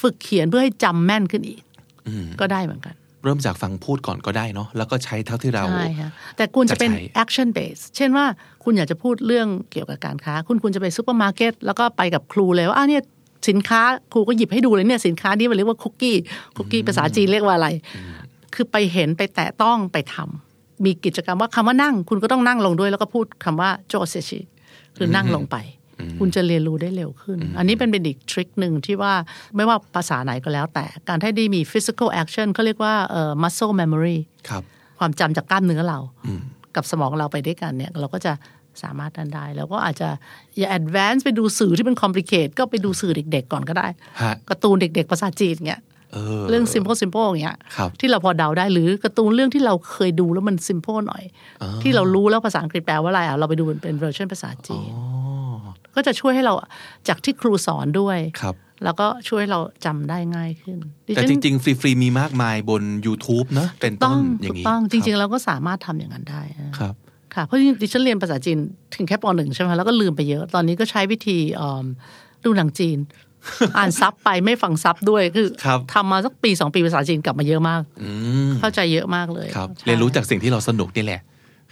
[0.00, 1.62] ฝึกเขียนเพื่อให้จำแม่นขึ้นอีก
[2.40, 8.26] ก็ได้เหมือนกัน เริ่มจากฟังพูดก่อนก็ได้เนาะแล้วก็ใช้เท่าที่เราใช่ค่ะแต่คุณจะเป็นจะใช้ action base เช่นว่า
[8.64, 13.02] คุณอยากจะพูดเรื่องเกี่ยวกับการค้า คุณคุณจะไปซูเปอร์มาร์เก็ตแล้วก็ไปกับครูเลยว่าอะเนี่ย
[13.48, 13.82] สินค้า
[14.12, 16.16] ครูก็หยิบให้ดูเลยเนี่ยสินค้านี้มันเรียกว่าคุกกี้
[16.56, 17.68] คุกกี้ภาษาจีนเรียกว่าอะไร
[18.54, 24.40] คือไปเห็นไปแตะต้องไปทำมีกิจกรรมว่าคำว่านั่ง คุณก็ต้องนั่งลงด้วย แล้วก็พูดคำว่าโจเซชิ
[24.96, 25.56] คือนั่งลงไป
[26.18, 29.12] คุณจะเรียนรู้ได้เร็วขึ้น อันนี้เป็นเป็นอีกทริคหนึ่งที่ว่า
[29.56, 34.62] ไม่ว่าภาษาไหนก็แล้วแต่การให้ได้มี physical action เขาเรียกว่าเอ่อ muscle memory ครับ
[34.98, 35.98] ความจำจากกล้ามเนื้อเรา
[36.76, 38.32] กับสมองเราไปด้วยกันเนี่ย เราก็จะ
[38.84, 40.08] สามารถนั้นได้ แล้วก็อาจจะ
[40.58, 43.88] อย่า advance ไปดูสื่อที่เป็น complicate ก็ไปดูสื่อเด็ก ๆ ก่อนก็ได้
[44.22, 51.22] ฮะการ์ตูนเด็ก ๆ ภาษาจีนเงี้ยเออเรื่อง simple simple อย่างเงี้ยครับที่เราพอเดาได้หรือการ์ตูนเรื่องที่เราเคยดูแล้วมัน simple หน่อย
[51.82, 54.90] ที่เรารู้แล้วภาษาอังกฤษแปลว่าอะไรอะเราไปดูเป็นเป็นเวอร์ชันภาษาจีน
[55.94, 56.54] ก็จะช่วยให้เรา
[57.08, 66.94] จากที่ครูสอนด้วยครับแล้วก็ช่วยให้เราจำได้ง่ายขึ้นดิแต่ฉันจริง ๆ ฟรี ๆ มีมากมายบน YouTube เนอะเป็นต้ต้อนงอย่าถูงกนี้ต้องจริงคๆเราก็สามารถทำอย่างนั้นได้นะครับ
[67.36, 68.58] ค่ะ เพราะจริงๆดิฉันเรียนภาษาจีน
[68.94, 71.86] ถึงแค่ปหนึ่งใช่ไหมแล้วก็ลืมไปเยอะ ตอนนี้ก็ใช้วิธีเอิ่ม
[72.44, 72.98] ดูหนังจีน
[73.76, 78.10] อ่านซับไปไม่ฟังซับด้วยคือครับทำมาสักปีสองปีภาษาจีนกลับมาเยอะมากอื
[78.48, 81.20] มเข้าใจเยอะมากเลยครับใช่เรียนรู้จากสิ่งที่เราสนุกนี่แหละ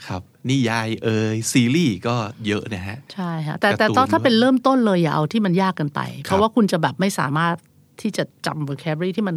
[0.06, 2.14] ครับนิยายเอ่ยซีรีส์ก็
[2.46, 7.54] เยอะนะฮะใช่ค่ะแต่แต่การ์ตูนต้องถ้าด้วยเป็นเริ่มต้นเลยอย่าเอาที่มันยากเกินไปครับเพราะว่าคุณจะแบบไม่สามารถ
[8.00, 9.36] ที่จะจำ vocabulary ที่มัน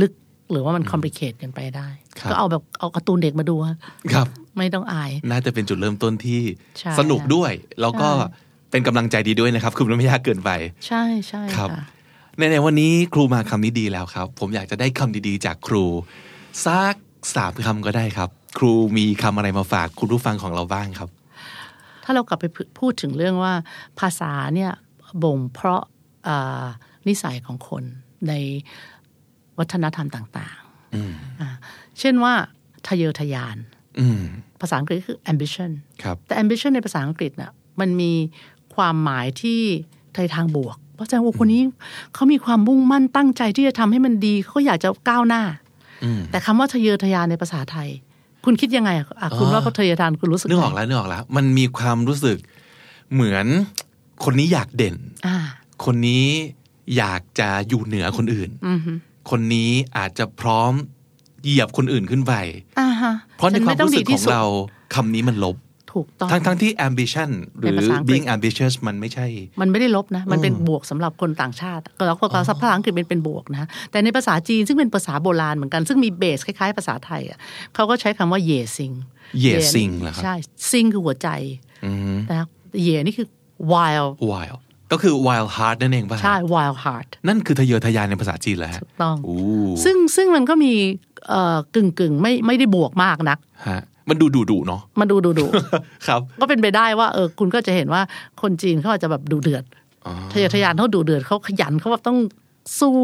[0.00, 0.12] ลึก
[0.50, 1.88] หรือว่ามัน complicate เกันไปได้
[2.30, 3.76] ก็เอาแบบเอาการ์ตูนเด็กมาดูฮะ
[4.12, 4.26] ครับ
[4.58, 6.40] ไม่ต้องอาย น่าจะเป็นจุดเริ่มต้นที่
[6.78, 10.50] ใช่สนุกด้วย แล้วก็ใช่เป็นกำลังใจดีด้วยนะครับ คือมันไม่ยากเกินไป
[10.86, 11.84] ใช่ใช่ครับค่ะ
[12.38, 15.84] ในในวันนี้ครูมาคำนี้ดีแล้วครับ ผมอยากจะได้คำดีๆ จากครู
[16.66, 16.94] สัก
[17.36, 21.10] สามคำก็ได้ครับ ครูมีคำอะไรมาฝากคุณผู้ฟังของเราบ้างครับ
[22.04, 22.44] ถ้าเรากลับไป
[22.78, 23.54] พูดถึงเรื่องว่า
[24.00, 24.72] ภาษาเนี่ย
[25.22, 25.82] บ่งเพราะ
[26.28, 26.64] อ่า
[27.08, 27.84] นิสัยของคน
[28.28, 28.32] ใน
[29.58, 31.48] วัฒนธรรมต่างๆอ่า
[32.00, 32.34] เช่นว่า
[32.86, 33.75] ทะเยอทะยานอืม
[34.60, 35.70] ภาษาอังกฤษคือ ambition
[36.02, 38.12] ครับแต่ ambition ในภาษาอังกฤษน่ะมันมี
[38.74, 39.60] ความหมายที่
[40.14, 41.62] ในทางบวก เพราะแสดงว่าคนนี้
[42.14, 45.42] เขามีความมุ่งมั่นตั้งใจที่จะทำให้มันดีเขาอยากจะก้าวหน้า
[46.04, 47.88] อืมแต่คำว่าทะเยอทะยานในภาษาไทย
[48.44, 52.38] คุณคิดยังไงอะอะคุณอ๋อว่าเขาทะเยอทะยานคุณรู้สึกนึกออกไงแล้วนึกออกแล้ว มันมีความรู้สึก
[53.12, 53.46] เหมือน
[54.24, 55.36] คนนี้อยากเด่นอ่า
[55.84, 56.26] คนนี้
[56.96, 58.92] อยากจะอยู่เหนือคนอื่นอือฮึ
[59.30, 60.72] คนนี้อาจจะพร้อม
[61.46, 62.34] เหยียบคนอื่นขึ้นไป
[62.80, 64.44] อ่าฮะเพราะในฉัความไต้อรู้สึกดีขที่องสุดเรา
[64.94, 65.56] คำนี้มันลบ
[65.92, 69.26] ถูกต้องทั้งทั้งที่ ambition หรือในภาษาอังกฤษ being ambitious มันไม่ใช่
[69.60, 77.38] มันไม่ได้ลบนะ มันเป็นบวกสำหรับคนต่างชาติแล้วก็ภาษาอังกฤษเป็นเป็นบวกนะแต่ในภาษาจีนซึ่งเป็นภาษาโบราณเหมือนกัน ซึ่งมีเบสคล้ายๆ ภาษาไทยอะ
[77.74, 78.92] เขาก็ใช้คำว่าเยซิง
[79.40, 80.34] เย่ซิงเหรอครับใช่
[80.70, 81.28] ซิงคือหัวใจ
[81.84, 82.46] อืมนะ
[82.82, 83.26] เยนี่คือ
[83.72, 84.60] wild wild
[84.92, 89.40] ก็คือ wild heart นั่นเองป่ะฮะใช่ wild heart นั่นคือทะเยอทะยานในภาษาจีนแหละฮะถูกต้องอู้
[89.84, 90.72] ซึ่งซึ่งมันก็มี
[91.28, 95.46] เอ่อกึ่งกึ่งๆไม่ไม่ได้บวกมากนักฮะมันดูดุดุๆเนาะมาดูดูดู
[96.06, 98.02] ครับ ก็เป็นไปได้ว่าเออคุณก็จะเห็นว่า
[98.42, 99.64] คนจีนเขาอาจจะแบบดูเดือด
[100.32, 102.18] ทะเยอทะยานเขาดูเดือดเขาขยันเขาแบบต้อง
[102.80, 102.98] สู้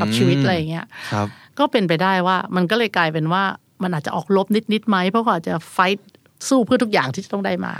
[0.00, 1.26] กับชีวิตอะไรอย่างเงี้ยครับ
[1.58, 3.42] ก็เป็นไปได้ว่ามันก็เลยกลายเป็นว่า
[3.82, 6.06] มันอาจจะออกลบนิดนิดๆไหมเพราะเขาอาจจะไฟท์
[6.48, 7.74] สู้เพื่อทุกอย่างที่จะต้องได้มา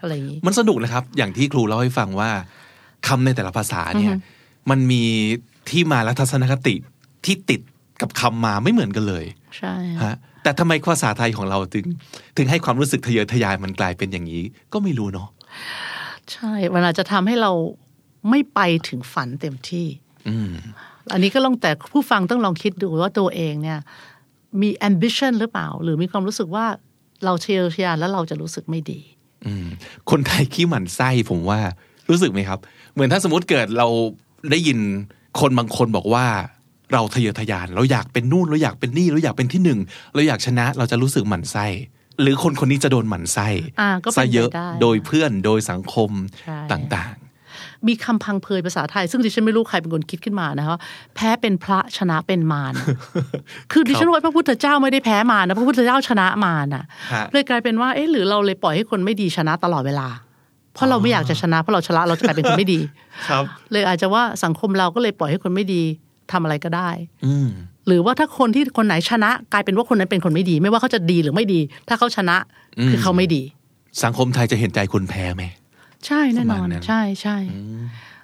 [0.00, 2.30] อะไรอย่างนี้มันสนุกนะครับ อย่างที่ครูเล่าให้ฟังว่า
[3.06, 4.16] คำในแต่ละภาษาเนี่ย
[4.70, 5.02] มันมี
[5.70, 6.74] ที่มาและทัศนคติ
[7.24, 7.60] ที่ติด
[8.00, 9.24] กับคำมาไม่เหมือนกันเลย
[9.58, 11.84] ใช่ฮะแต่ทำไมภาษาไทยของเราถึง
[12.36, 15.28] ถึงให้ความรู้สึกทะเยอทะยานมันกลายเป็นอย่างนี้ ก็ไม่รู้เนาะ
[16.32, 17.52] ใช่มันอาจจะทำให้เรา
[18.30, 19.86] ไม่ไปถึงฝันเต็มที่
[20.28, 20.52] อืม
[21.12, 23.78] อันนี้ก็ลองแต่ผู้ฟังต้องลองคิดดูว่าตัวเองเนี่ย
[24.60, 26.66] มี ambition หรือเปล่า หรือมีความรู้สึกว่า
[27.24, 29.00] เราเชียร์เชียร์แล้วเราจะรู้สึกไม่ดี
[29.46, 29.66] อืม
[30.10, 31.60] คนไทยขี้หมั่นไส้ผมว่า
[32.10, 32.58] รู้สึกไหมครับ
[32.94, 33.88] เหมือนถ้าสมมติเกิดเรา
[34.50, 34.78] ได้ยิน
[35.40, 36.26] คนบางคนบอกว่า
[36.92, 39.78] เราทะเยอทะยาน เราอยากเป็นนู่นเราอยากเป็นนี่เราอยากเป็นที่หนึ่ง
[40.14, 41.66] เราอยากชนะเราจะรู้สึกหมั่นไส้
[42.20, 43.48] หรือคนคนนี้จะโดนหมั่นไส้
[43.80, 46.10] อ่าก็เป็นซะเยอะไปได้โดยเพื่อนโดยสังคม
[46.40, 47.16] ใช่ต่าง
[47.88, 50.76] มีคำพังเพยภาษาไทย ซึ่งดิฉันไม่รู้ใครเป็นคนคิดขึ้นมานะคะ
[51.14, 52.74] แพ้เป็นพระชนะเป็นมาร
[53.72, 60.08] คือดิฉันว่าพระพุทธเจ้าไม่ได้แพ้มารนะพระพุทธเจ้าชนะมารน่ะฮะเลยกลายเป็นว่าเอ๊ะหรือเราเลยปล่อยให้คนไม่ดีชนะตลอดเวลา
[60.74, 62.80] เพราะเราไม่อยากจะชนะเพราะเราชนะเราจะกลายเป็นคนไม่ดี
[63.28, 65.82] ครับ เลยอาจจะว่าสังคมเราก็เลยปล่อยให้คนไม่ดี
[66.32, 66.90] ทำอะไรก็ได้
[67.26, 67.48] อืม
[67.86, 72.36] หรือว่าถ้าคนที่คนไหนชนะ กลายเป็นว่าคนนั้นเป็นคนไม่ดี ไม่ว่าเขาจะดีหรือไม่ดี ถ้าเขาชนะ
[72.90, 73.42] คือเขาไม่ดี
[74.04, 75.44] สังคมไทยจะเห็นใจคนแพ้ไหม
[76.06, 77.36] ใช่แน่นอนประมาณนั้นใช่ใช่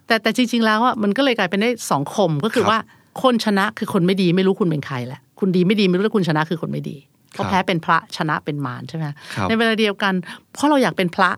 [0.07, 2.79] แต่แต่จริง ๆ แล้วอะมันก็เลยกลายเป็นได้สองคมก็คือครับว่า
[3.23, 6.97] คนชนะคือคนไม่ดีไม่รู้คุณเป็นใครแหละคุณดีไม่ดีไม่รู้ว่าคุณชนะคือคนไม่ดี
[7.33, 9.03] เพราะครับแพ้เป็นพระชนะเป็นมารใช่ไหม
[9.35, 10.15] ครับในเวลาเดียวกัน
[10.53, 11.31] เพราะเราอยากเป็นพระ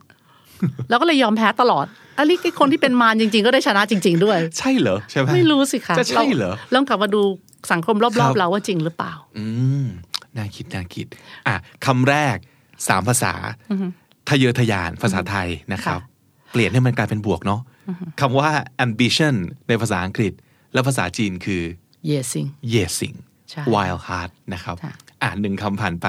[0.89, 1.87] เราก็เลยยอมแพ้ตลอด
[2.19, 7.23] อันนี้ไอ้คนที่เป็นมารจริง ๆ ก็ได้ชนะจริง ๆ ด้วย ใช่เหรอใช่ไหมไม่รู้สิคะจะใช่เหรอลองกลับมาดู
[7.73, 9.45] สังคมรครัอบบๆเราว่าจริงหรือเปล่า อื
[9.83, 9.85] ม
[10.37, 11.07] น่าคิดน่าคิด
[11.47, 11.55] อะ
[11.87, 12.37] คำแรก
[12.89, 13.33] สามภาษา
[14.29, 17.61] ทะเยอทะยานภาษาไทยนะครับค่ะเปลี่ยนให้มันกลายเป็นบวกเนาะ
[18.21, 18.51] คำว่า
[18.85, 19.35] ambition
[19.69, 20.33] ในภาษาอังกฤษ
[20.73, 21.63] และภาษาจีนคือ
[22.11, 23.17] yesing yesing
[23.51, 24.95] ใช่ wild heart นะครับค่ะ
[25.25, 26.07] อ่านหนึ่งคำผ่านไป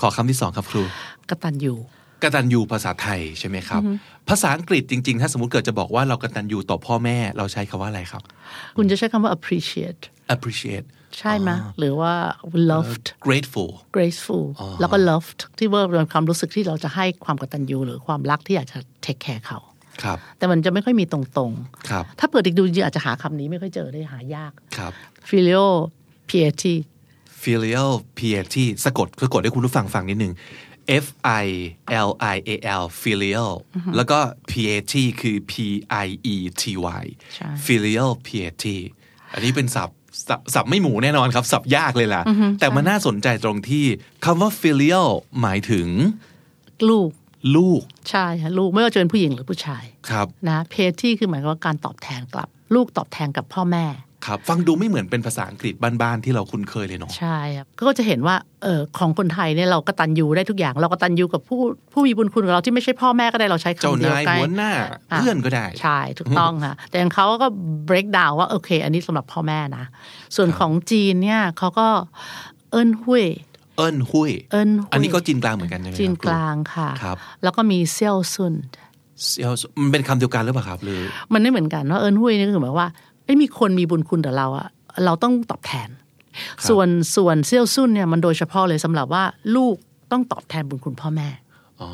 [0.00, 0.82] ขอคำที่สองครับครู
[1.30, 1.74] กตัญญู
[2.22, 3.82] กตัญญูภาษาไทยใช่ไหมครับ
[4.28, 8.22] ภาษาอังกฤษจริง ๆ ถ้าสมมติเกิดจะบอกว่าเรากตัญญูต่อพ่อแม่เราใช้คำว่าอะไรครับ
[8.76, 10.02] คุณจะใช้คำว่า appreciate
[10.34, 10.86] appreciate
[11.18, 12.12] ใช่ไหมหรือว่า
[12.70, 14.46] loved grateful graceful
[14.80, 19.58] แล้วก็ loved ที่ว่าเป็นความรู้สึกที่เราจะให้ความกตัญญูหรือความรักที่อยากจะ take care เขา
[20.02, 21.52] ครับแต่มันจะไม่ค่อยมีตรง
[21.90, 24.92] ครับๆถ้าเปิดอีกดูจริงๆอาจจะหาคำนี้ไม่ค่อยเจอได้หายากครับ
[25.28, 25.72] filial
[26.28, 26.76] piety
[27.42, 30.32] filial piety สะกดสะกดให้คุณผู้ฟังฟังนิดหนึ่ง
[31.04, 31.06] F
[31.44, 31.46] I
[32.08, 32.50] L I A
[32.82, 33.52] L filial
[33.96, 34.18] แล้วก็
[34.50, 35.52] piety คือ P
[36.04, 36.62] I E T
[37.02, 38.78] Y ใช่ filial piety
[39.32, 39.98] อันนี้เป็นศัพท์
[40.28, 42.22] ศัพท์ศัพท์ไม่หมูแน่นอนครับศัพท์ยากเลยล่ะ
[42.60, 43.84] แต่มันน่าสนใจตรงที่
[44.24, 45.08] คำว่า filial
[45.40, 45.88] หมายถึง
[46.88, 47.10] ลูก
[47.56, 53.86] ลูก ใช่ค่ะลูกไม่ว่าจะเป็นผู้หญิงหรือผู้ชาย ครับ นะ piety คือหมายความว่าการตอบแทนกลับ ลูกตอบแทนกับพ่อแม่
[54.26, 61.60] ครับฟังดูไม่เหมือนเป็นภาษาอังกฤษบ้านๆที่เราคุ้นเคยเลยเนาะใช่ครับก็จะเห็นว่าเออของคนไทยเนี่ยเรากตัญญูได้ทุกอย่าง เรากตัญญูกับผู้
[61.92, 64.70] ผู้มีบุญคุณกับเราที่ไม่ใช่พ่อแม่ก็ได้เราใช้เจ้าคำเดียวนายกันหัวหน้า
[65.12, 67.46] อะเพื่อนก็ได้ ใช่ถูกต้องค่ะ แต่อย่างเขาก็
[67.88, 69.84] break down ว่าโอเค อันนี้สำหรับพ่อแม่นะ
[70.36, 71.88] ส่วนของจีนเนี่ยเขาก็
[72.70, 73.24] เอินหุย
[73.76, 78.54] เอิ้นหุยเอินหุยอันนี้ก็จีนกลางเหมือนกันใช่ไหมครับจีนกลางค่ะครับแล้วก็มีเซียวซุน
[79.24, 79.52] เซียว
[79.82, 81.00] มันเป็นคำเดียวกันหรือเปล่าครับหรือ
[81.32, 84.68] มันไม่เหมือนกันว่าเอินหุยนี่ก็คือหมายว่าเอ้ยมีคนมีบุญคุณต่อเราอะ
[85.04, 85.88] เราต้องตอบแทน
[86.68, 89.24] ส่วนส่วนเซียวซุนเนี่ยมันโดยเฉพาะเลยสำหรับว่า
[89.56, 89.76] ลูก
[90.12, 91.28] ต้องตอบแทนบุญคุณพ่อแม่
[91.80, 91.90] อ๋อ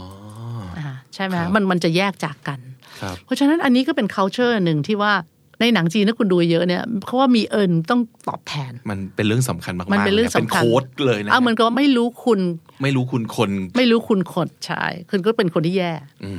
[0.79, 2.61] อ่าใช่ไหมครับมันมันจะแยกจากกัน
[3.01, 5.13] ครับเพราะฉะนั้นอันนี้ก็เป็น culture หนึ่งที่ว่า
[5.61, 12.39] ในหนังจีนถ้าคุณดูเยอะเนี่ยเขาว่ามีเอิญต้องตอบแทน มันเป็นเรื่องสำคัญมากๆมันเป็นเรื่องลยะสำคัญโค้ดเลยนะเอาเหมือนกับว่าไม่รู้คุณ
[12.83, 15.93] ไม่รู้คุณคน ไม่รู้คุณคนใช่คุณก็เป็นคนที่แย่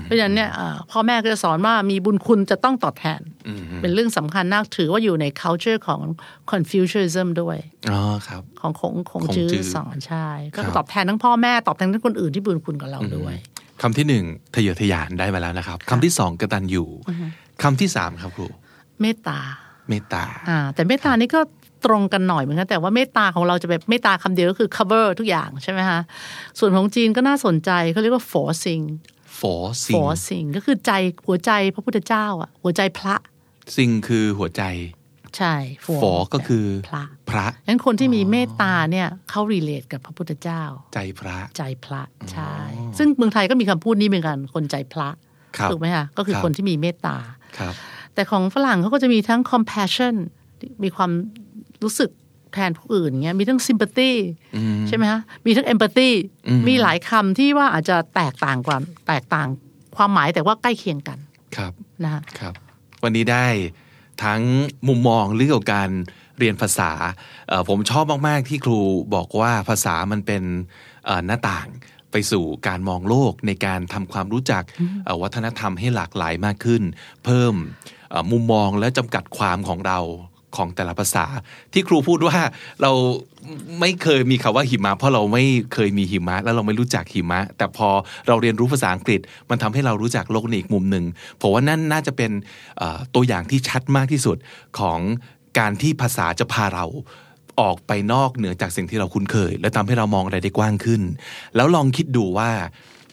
[0.04, 3.22] เพราะฉะนั้นเนี่ยอ่าพ่อแม่ก็จะสอนว่ามีบุญคุณจะต้องตอบแทน
[3.82, 6.02] เป็นเรื่องสำคัญนักถือว่าอยู่ใน culture ของ
[6.52, 7.58] Confucianism ด้วย
[7.92, 13.36] อ๋อครับ ของของของของจื้อจื้อสอนใช่ก็ครับตอบแทนทั้งพ่อแม่ตอบแทนทั้งคนอื่นที่บุญคุณกับเราด้วย
[13.82, 14.24] คำที่หนึ่ง
[14.56, 16.84] ทะเยอทะยานได้มาแล้วนะครับคำที่สองกตัญญู
[17.64, 18.48] คำที่สามครับครู
[19.02, 19.40] เมตตา
[19.90, 21.40] เมตตาอ่าแต่เมตตานี่ก็
[21.86, 26.00] ตรงกันหน่อยเหมือนกันแต่ว่าเมตตาของเราจะแบบเมตตาคำเดียวก็คือ cover ทุกอย่างใช่ไหมคะ
[26.60, 28.84] ส่วนของจีนก็น่าสนใจเขาเรียกว่า forcing
[29.40, 30.92] ฝอซิง forcing ก็คือใจ
[31.28, 33.16] หัวใจพระพุทธเจ้าอะหัวใจพระ
[33.76, 34.64] ซิงคือหัวใจ
[35.38, 35.56] ใช่
[36.02, 40.64] ฝอก็คือพระพระงั้นคนที่มีเมตตาเนี่ยเขา relate กับพระพุทธเจ้า
[40.94, 42.54] ใจพระใจพระใช่
[42.98, 45.10] ซึ่งเมืองไทยก็มีคำพูดนี้เหมือนกันคนใจพระ
[45.58, 47.18] ครับถูกไหมคะก็คือครับคนที่มีเมตตา
[47.60, 47.74] ครับ
[48.14, 50.16] แต่ของฝรั่งเขาก็จะมีทั้ง compassion
[50.84, 51.12] มีความ
[51.84, 52.10] รู้สึก
[52.54, 54.12] แทนผู้อื่นเงี้ยมีทั้ง sympathy
[54.88, 56.10] ใช่ไหมฮะมีทั้ง empathy
[56.68, 59.48] มีหลายคำที่ว่าอาจจะแตกต่างกว่าแตกต่าง
[59.96, 61.18] ความหมายแต่ว่าใกล้เคียงกัน
[61.56, 61.72] ครับ
[62.04, 62.54] นะฮะครับ
[63.04, 63.46] วันนี้ได้
[64.24, 64.42] ทั้ง
[64.88, 65.90] มุมมองเรื่องเกี่ยวกับการ
[66.38, 66.92] เรียนภาษา
[67.48, 68.80] เอ่อผมชอบมาก ๆ ที่ครู
[69.16, 70.44] บอกว่าภาษามันเป็น
[71.06, 71.68] เอ่อหน้าต่าง
[72.12, 74.64] ไปสู่การมองโลกในการทำความรู้จัก
[75.06, 76.84] เอ่อวัฒนธรรมให้หลากหลายมากขึ้น
[77.26, 77.54] เพิ่ม
[78.10, 80.00] เอ่อมุมมองและจำกัดความของเรา
[80.58, 81.26] ของแต่ละภาษา
[81.74, 82.38] ที่ครูพูดว่า
[82.82, 82.92] เรา
[83.80, 87.90] ไม่เคยมีคำว่าหิมะ เพราะเราไม่เคยมีหิมะ แล้วเราไม่รู้จักหิมะ แต่พอ
[88.28, 91.06] เราเรียนรู้ภาษาอังกฤษ มันทำให้เรารู้จักโลกในอีกมุมหนึ่ง
[91.42, 92.32] ผมว่านั่นน่าจะเป็น
[93.16, 94.38] ตัวอย่างที่ชัดมากที่สุด
[94.80, 95.00] ของ
[95.60, 96.86] การที่ภาษาจะพาเรา
[97.62, 101.02] ออกไปนอกเหนือจากสิ่งที่เราคุ้นเคย และทำให้เรามองอะไรได้กว้างขึ้น
[101.56, 102.52] แล้วลองคิดดูว่า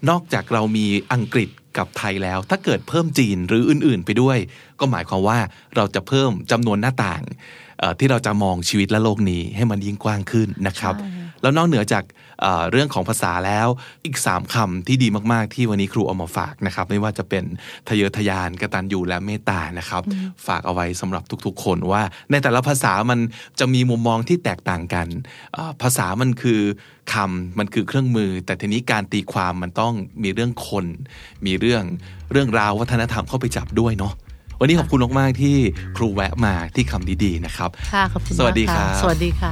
[0.09, 4.39] นอกจากเรามีอังกฤษกับไทยแล้ว ถ้าเกิดเพิ่มจีนหรืออื่นๆ ไปด้วย
[4.81, 5.39] ก็หมายความว่า
[5.77, 7.23] เราจะเพิ่มจำนวนหน้าต่าง
[7.99, 10.95] ที่เราจะมองชีวิตและโลกนี้ให้มันยิ่งกว้างขึ้นนะครับ
[11.43, 12.05] แล้วนอกเหนือจาก
[12.41, 13.69] เเรื่องของภาษาแล้ว
[14.05, 17.45] อีก 3คำที่ดีมากๆ ที่วันนี้ครูเอามาฝากนะครับ ไม่ว่าจะเป็น
[17.89, 20.03] ทะเยอทะยานกตัญญูและเมตตานะครับ
[20.47, 23.19] ฝากเอาไว้สำหรับทุกๆ คนว่า ในแต่ละภาษามัน
[23.59, 25.07] จะมีมุมมองที่แตกต่างกัน
[25.83, 26.61] ภาษามันคือ
[27.13, 29.93] คำมันคือเครื่องมือ แต่ทีนี้การตีความมันต้อง
[30.23, 30.87] มีเรื่องคน
[31.47, 31.83] มีเรื่อง
[32.33, 34.15] เรื่องราววัฒนธรรมเข้าไปจับด้วยเนาะ
[34.61, 35.57] วันนี้ขอบคุณมากๆที่
[35.97, 39.51] ครูแวะมาที่คำดีๆนะครับค่ะขอบคุณสวัสดีครับสวัสดีค่ะ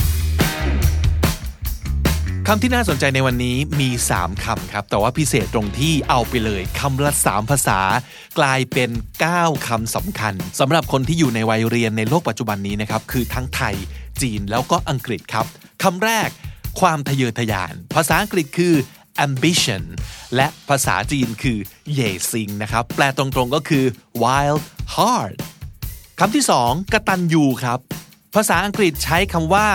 [2.49, 7.81] คำที่น่าสนใจในวันนี้มี 3คำครับ แต่ว่าพิเศษตรงที่เอาไปเลยคำละ 3 ภาษา
[8.39, 8.91] กลายเป็น
[9.29, 13.75] 9คำสำคัญสำหรับคนที่อยู่ในวัยเรียนในโลกปัจจุบันนี้นะครับ คือทั้งไทย
[14.23, 15.47] จีนแล้วก็อังกฤษครับ
[15.83, 16.29] คำแรก
[16.81, 18.75] ความทะเยอทะยาน ภาษาอังกฤษคือ
[19.27, 19.83] ambition
[20.37, 21.59] และภาษาจีนคือ
[21.93, 23.85] เย่ซิงนะครับ แปลตรงๆก็คือ
[24.23, 24.63] wild
[24.95, 25.35] heart
[26.19, 27.79] คำที่สองกตัญญูครับ
[28.35, 29.69] ภาษาอังกฤษใช้คำว่า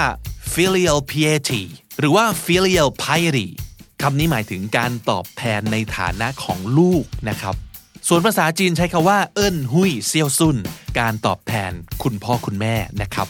[0.53, 1.63] filial piety
[1.99, 3.47] หรือว่า filial piety
[4.01, 7.55] คำนี้หมายถึงการตอบแทนในฐานะของลูกนะครับ
[8.07, 10.57] ส่วนภาษาจีนใช้คำว่า เอิ้นหุยเซียวซุน
[10.99, 11.71] การตอบแทน
[12.03, 13.27] คุณพ่อคุณแม่นะครับ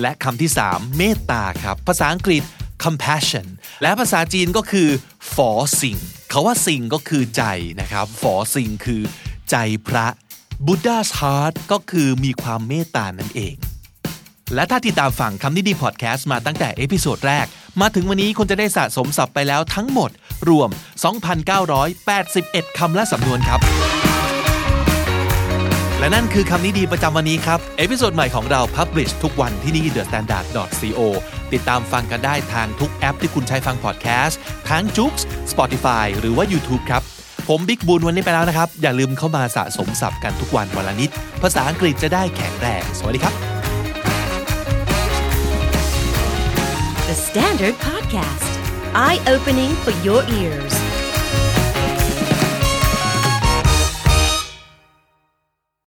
[0.00, 2.42] และคำที่สามเมตตาครับ ภาษาอังกฤษ
[2.86, 3.46] compassion
[3.82, 4.88] และภาษาจีนก็คือ
[5.34, 5.96] ฝอสิง
[6.30, 7.42] เขาว่าสิงก็คือใจ
[7.80, 9.02] นะครับ佛心 คือ
[9.50, 9.56] ใจ
[9.88, 10.06] พระ
[10.66, 13.56] Buddha's heart ก็คือมีความเมตตานั่นเอง
[14.54, 17.46] และถ้าติดตามฟังคำนี้ดีพอดแคสต์มาตั้งแต่ episode แรก
[17.80, 20.10] มาถึงวันนี้คุณจะได้สะสมศัพท์ไปแล้วทั้งหมด
[20.48, 20.68] รวม
[21.54, 23.60] 2,981 คำและสำนวนครับ
[26.06, 30.46] และนั่นคือคำนี้ดีประจำวันนี้ครับ episode ใหม่ของเรา Publish ทุกวันที่นี่ The Standard
[30.98, 31.00] co
[31.52, 34.38] ติดตามฟังกันได้ทางทุกแอปที่คุณใช้ฟังพอดแคสต์
[34.70, 35.14] ทั้ง j o o x
[35.52, 37.02] Spotify หรือว่า YouTube ครับ
[37.48, 41.10] ผมบิ๊กบูลวันนี้ไปแล้วนะครับ อย่าลืมเข้ามาสะสมศัพท์กันทุกวันวันละนิด
[41.42, 43.34] ภาษาอังกฤษจะได้แข็งแรง สวัสดีครับ
[47.08, 48.50] The Standard Podcast
[49.06, 50.85] Eye Opening for Your Ears